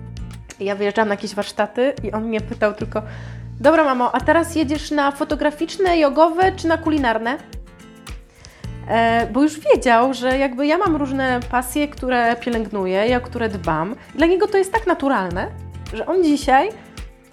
ja 0.60 0.74
wyjeżdżałam 0.74 1.08
na 1.08 1.14
jakieś 1.14 1.34
warsztaty 1.34 1.92
i 2.02 2.12
on 2.12 2.24
mnie 2.24 2.40
pytał 2.40 2.74
tylko, 2.74 3.02
dobra 3.60 3.84
mamo, 3.84 4.14
a 4.14 4.20
teraz 4.20 4.56
jedziesz 4.56 4.90
na 4.90 5.10
fotograficzne, 5.10 5.98
jogowe 5.98 6.52
czy 6.52 6.68
na 6.68 6.78
kulinarne? 6.78 7.38
E, 8.88 9.26
bo 9.26 9.42
już 9.42 9.60
wiedział, 9.60 10.14
że 10.14 10.38
jakby 10.38 10.66
ja 10.66 10.78
mam 10.78 10.96
różne 10.96 11.40
pasje, 11.50 11.88
które 11.88 12.36
pielęgnuję, 12.36 13.06
ja 13.06 13.16
o 13.16 13.20
które 13.20 13.48
dbam. 13.48 13.96
Dla 14.14 14.26
niego 14.26 14.46
to 14.46 14.58
jest 14.58 14.72
tak 14.72 14.86
naturalne, 14.86 15.48
że 15.92 16.06
on 16.06 16.24
dzisiaj 16.24 16.68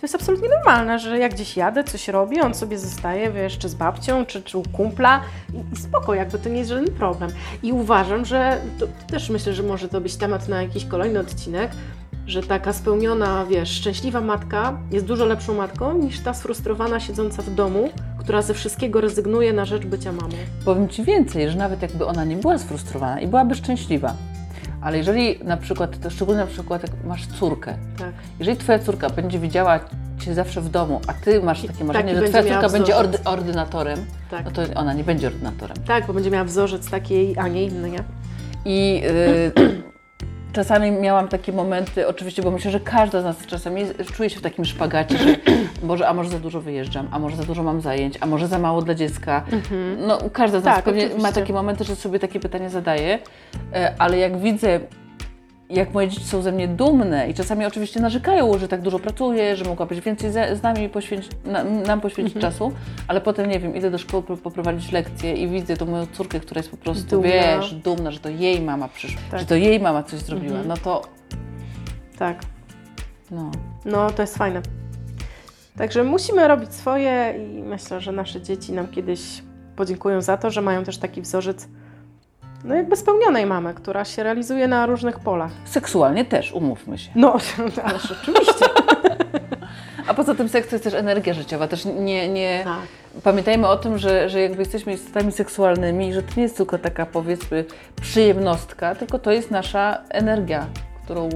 to 0.03 0.05
jest 0.05 0.15
absolutnie 0.15 0.49
normalne, 0.49 0.99
że 0.99 1.19
jak 1.19 1.33
gdzieś 1.33 1.57
jadę, 1.57 1.83
coś 1.83 2.07
robię, 2.07 2.41
on 2.41 2.53
sobie 2.53 2.79
zostaje, 2.79 3.31
wiesz, 3.31 3.57
czy 3.57 3.69
z 3.69 3.75
babcią, 3.75 4.25
czy, 4.25 4.41
czy 4.41 4.57
u 4.57 4.63
kumpla 4.63 5.21
i, 5.53 5.73
i 5.73 5.77
spoko, 5.77 6.13
jakby 6.13 6.39
to 6.39 6.49
nie 6.49 6.57
jest 6.57 6.69
żaden 6.69 6.91
problem. 6.91 7.29
I 7.63 7.71
uważam, 7.71 8.25
że 8.25 8.61
to, 8.79 8.87
to 8.87 8.93
też 9.07 9.29
myślę, 9.29 9.53
że 9.53 9.63
może 9.63 9.89
to 9.89 10.01
być 10.01 10.15
temat 10.15 10.47
na 10.47 10.61
jakiś 10.61 10.85
kolejny 10.85 11.19
odcinek, 11.19 11.71
że 12.27 12.43
taka 12.43 12.73
spełniona, 12.73 13.45
wiesz, 13.45 13.69
szczęśliwa 13.69 14.21
matka 14.21 14.77
jest 14.91 15.05
dużo 15.05 15.25
lepszą 15.25 15.53
matką 15.53 15.97
niż 15.97 16.19
ta 16.19 16.33
sfrustrowana 16.33 16.99
siedząca 16.99 17.41
w 17.41 17.49
domu, 17.49 17.89
która 18.19 18.41
ze 18.41 18.53
wszystkiego 18.53 19.01
rezygnuje 19.01 19.53
na 19.53 19.65
rzecz 19.65 19.85
bycia 19.85 20.11
mamą. 20.11 20.35
Powiem 20.65 20.89
Ci 20.89 21.03
więcej, 21.03 21.49
że 21.49 21.57
nawet 21.57 21.81
jakby 21.81 22.05
ona 22.05 22.23
nie 22.23 22.35
była 22.35 22.57
sfrustrowana 22.57 23.21
i 23.21 23.27
byłaby 23.27 23.55
szczęśliwa, 23.55 24.13
ale 24.83 24.97
jeżeli 24.97 25.39
na 25.43 25.57
przykład, 25.57 25.99
to 25.99 26.09
szczególnie 26.09 26.41
na 26.41 26.47
przykład 26.47 26.83
jak 26.83 26.91
masz 27.05 27.27
córkę, 27.27 27.73
Tak. 27.97 28.13
jeżeli 28.39 28.57
Twoja 28.57 28.79
córka 28.79 29.09
będzie 29.09 29.39
widziała 29.39 29.79
Cię 30.19 30.33
zawsze 30.33 30.61
w 30.61 30.69
domu, 30.69 31.01
a 31.07 31.13
Ty 31.13 31.41
masz 31.41 31.61
takie 31.61 31.73
taki 31.73 31.83
marzenie, 31.83 32.15
że 32.15 32.23
Twoja 32.29 32.43
córka 32.43 32.69
będzie 32.69 32.95
ordy, 32.95 33.17
ordynatorem, 33.25 34.05
Tak. 34.31 34.45
no 34.45 34.51
to 34.51 34.61
ona 34.75 34.93
nie 34.93 35.03
będzie 35.03 35.27
ordynatorem. 35.27 35.77
Tak, 35.87 36.07
bo 36.07 36.13
będzie 36.13 36.31
miała 36.31 36.43
wzorzec 36.45 36.89
takiej, 36.89 37.37
a 37.37 37.47
nie 37.47 37.63
inny, 37.63 37.89
nie? 37.89 38.03
I 38.65 39.03
y, 39.57 39.82
czasami 40.53 40.91
miałam 40.91 41.27
takie 41.27 41.53
momenty, 41.53 42.07
oczywiście, 42.07 42.41
bo 42.43 42.51
myślę, 42.51 42.71
że 42.71 42.79
każda 42.79 43.21
z 43.21 43.23
nas 43.23 43.45
czasami 43.47 43.85
czuje 44.15 44.29
się 44.29 44.39
w 44.39 44.41
takim 44.41 44.65
szpagacie, 44.65 45.17
że 45.17 45.35
Boże, 45.83 46.07
a 46.07 46.13
może 46.13 46.29
za 46.29 46.39
dużo 46.39 46.61
wyjeżdżam, 46.61 47.07
a 47.11 47.19
może 47.19 47.35
za 47.35 47.43
dużo 47.43 47.63
mam 47.63 47.81
zajęć, 47.81 48.17
a 48.21 48.25
może 48.25 48.47
za 48.47 48.59
mało 48.59 48.81
dla 48.81 48.95
dziecka. 48.95 49.45
No, 50.07 50.17
każda 50.33 50.59
z 50.59 50.63
nas 50.63 50.75
Tak, 50.75 50.85
pewnie 50.85 51.01
ma 51.05 51.09
oczywiście. 51.09 51.33
takie 51.41 51.53
momenty, 51.53 51.83
że 51.83 51.95
sobie 51.95 52.19
takie 52.19 52.39
pytanie 52.39 52.69
zadaje, 52.69 53.19
e, 53.73 53.95
ale 53.99 54.17
jak 54.17 54.37
widzę, 54.37 54.79
jak 55.69 55.93
moje 55.93 56.07
dzieci 56.07 56.25
są 56.25 56.41
ze 56.41 56.51
mnie 56.51 56.67
dumne 56.67 57.29
i 57.29 57.33
czasami 57.33 57.65
oczywiście 57.65 57.99
narzekają, 57.99 58.57
że 58.57 58.67
tak 58.67 58.81
dużo 58.81 58.99
pracuję, 58.99 59.55
że 59.55 59.65
mogłabyś 59.65 60.01
więcej 60.01 60.31
z 60.31 60.63
nami 60.63 60.89
poświęcić, 60.89 61.31
na, 61.45 61.63
nam 61.63 62.01
poświęcić 62.01 62.35
Mhm. 62.35 62.51
czasu, 62.53 62.71
ale 63.07 63.21
potem, 63.21 63.49
nie 63.49 63.59
wiem, 63.59 63.75
idę 63.75 63.91
do 63.91 63.97
szkoły 63.97 64.23
po- 64.23 64.37
poprowadzić 64.37 64.91
lekcje 64.91 65.33
i 65.33 65.47
widzę 65.47 65.77
tą 65.77 65.85
moją 65.85 66.05
córkę, 66.13 66.39
która 66.39 66.59
jest 66.59 66.71
po 66.71 66.77
prostu, 66.77 67.09
Dumna. 67.09 67.27
wiesz, 67.29 67.73
dumna, 67.73 68.11
że 68.11 68.19
to 68.19 68.29
jej 68.29 68.61
mama 68.61 68.87
przyszła, 68.87 69.21
Tak. 69.31 69.39
że 69.39 69.45
to 69.45 69.55
jej 69.55 69.79
mama 69.79 70.03
coś 70.03 70.19
zrobiła, 70.19 70.59
Mhm. 70.59 70.67
no 70.67 70.77
to, 70.77 71.01
Tak. 72.17 72.41
no. 73.31 73.51
No, 73.85 74.11
to 74.11 74.21
jest 74.23 74.37
fajne. 74.37 74.61
Także 75.77 76.03
musimy 76.03 76.47
robić 76.47 76.73
swoje 76.73 77.35
i 77.37 77.63
myślę, 77.63 78.01
że 78.01 78.11
nasze 78.11 78.41
dzieci 78.41 78.71
nam 78.73 78.87
kiedyś 78.87 79.21
podziękują 79.75 80.21
za 80.21 80.37
to, 80.37 80.51
że 80.51 80.61
mają 80.61 80.83
też 80.83 80.97
taki 80.97 81.21
wzorzec 81.21 81.67
no 82.63 82.75
jakby 82.75 82.95
spełnionej 82.95 83.45
mamy, 83.45 83.73
która 83.73 84.05
się 84.05 84.23
realizuje 84.23 84.67
na 84.67 84.85
różnych 84.85 85.19
polach. 85.19 85.51
Seksualnie 85.65 86.25
też, 86.25 86.51
umówmy 86.51 86.97
się. 86.97 87.11
No, 87.15 87.37
ależ 87.85 88.11
oczywiście. 88.21 88.65
A 90.07 90.13
poza 90.13 90.35
tym 90.35 90.49
seks 90.49 90.69
to 90.69 90.75
jest 90.75 90.83
też 90.83 90.93
energia 90.93 91.33
życiowa, 91.33 91.67
też 91.67 91.85
nie, 91.85 92.29
nie... 92.29 92.61
Tak. 92.63 93.21
Pamiętajmy 93.23 93.67
o 93.67 93.77
tym, 93.77 93.97
że, 93.97 94.29
że 94.29 94.41
jakby 94.41 94.59
jesteśmy 94.59 94.93
istotami 94.93 95.31
seksualnymi, 95.31 96.13
że 96.13 96.23
to 96.23 96.33
nie 96.37 96.43
jest 96.43 96.57
tylko 96.57 96.77
taka 96.77 97.05
powiedzmy 97.05 97.65
przyjemnostka, 98.01 98.95
tylko 98.95 99.19
to 99.19 99.31
jest 99.31 99.51
nasza 99.51 100.01
energia, 100.09 100.67
którą 101.03 101.29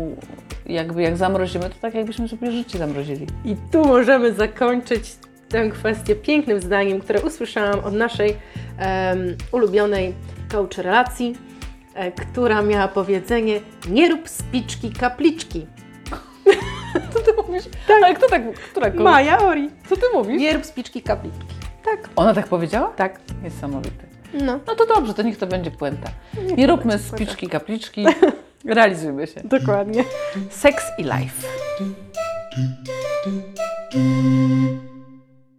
jakby 0.65 1.01
jak 1.01 1.17
zamrozimy, 1.17 1.69
to 1.69 1.75
tak 1.81 1.93
jakbyśmy 1.93 2.27
sobie 2.27 2.51
życie 2.51 2.77
zamrozili. 2.77 3.27
I 3.45 3.55
tu 3.71 3.85
możemy 3.85 4.33
zakończyć 4.33 5.15
tę 5.49 5.69
kwestię 5.69 6.15
pięknym 6.15 6.61
zdaniem, 6.61 6.99
które 6.99 7.21
usłyszałam 7.21 7.79
od 7.79 7.93
naszej 7.93 8.37
em, 8.77 9.37
ulubionej 9.51 10.13
coach 10.51 10.77
relacji, 10.77 11.36
e, 11.93 12.12
która 12.12 12.62
miała 12.62 12.88
powiedzenie 12.88 13.60
nie 13.89 14.10
rób 14.10 14.29
spiczki 14.29 14.91
kapliczki. 14.91 15.65
Co 17.13 17.19
ty 17.19 17.33
mówisz? 17.47 17.63
Tak. 17.88 17.97
Ale 18.03 18.15
kto 18.15 18.29
tak, 18.29 18.53
która 18.53 18.89
kogoś? 18.91 19.03
Maja 19.03 19.39
Ori. 19.39 19.69
Co 19.89 19.95
ty 19.95 20.01
mówisz? 20.13 20.41
Nie 20.41 20.53
rób 20.53 20.65
spiczki 20.65 21.01
kapliczki. 21.01 21.45
Tak, 21.86 22.10
Ona 22.15 22.33
tak 22.33 22.47
powiedziała? 22.47 22.88
tak. 22.88 23.19
Niesamowite. 23.43 24.03
No, 24.33 24.60
No 24.67 24.75
to 24.75 24.86
dobrze, 24.86 25.13
to 25.13 25.21
niech 25.23 25.38
to 25.38 25.47
będzie 25.47 25.71
puenta. 25.71 26.10
Nie 26.57 26.67
róbmy 26.67 26.97
puenta. 26.97 27.17
spiczki, 27.17 27.47
kapliczki, 27.49 28.05
realizujmy 28.65 29.27
się. 29.27 29.41
dokładnie. 29.43 30.03
Sex 30.49 30.83
i 30.97 31.03
life. 31.03 31.47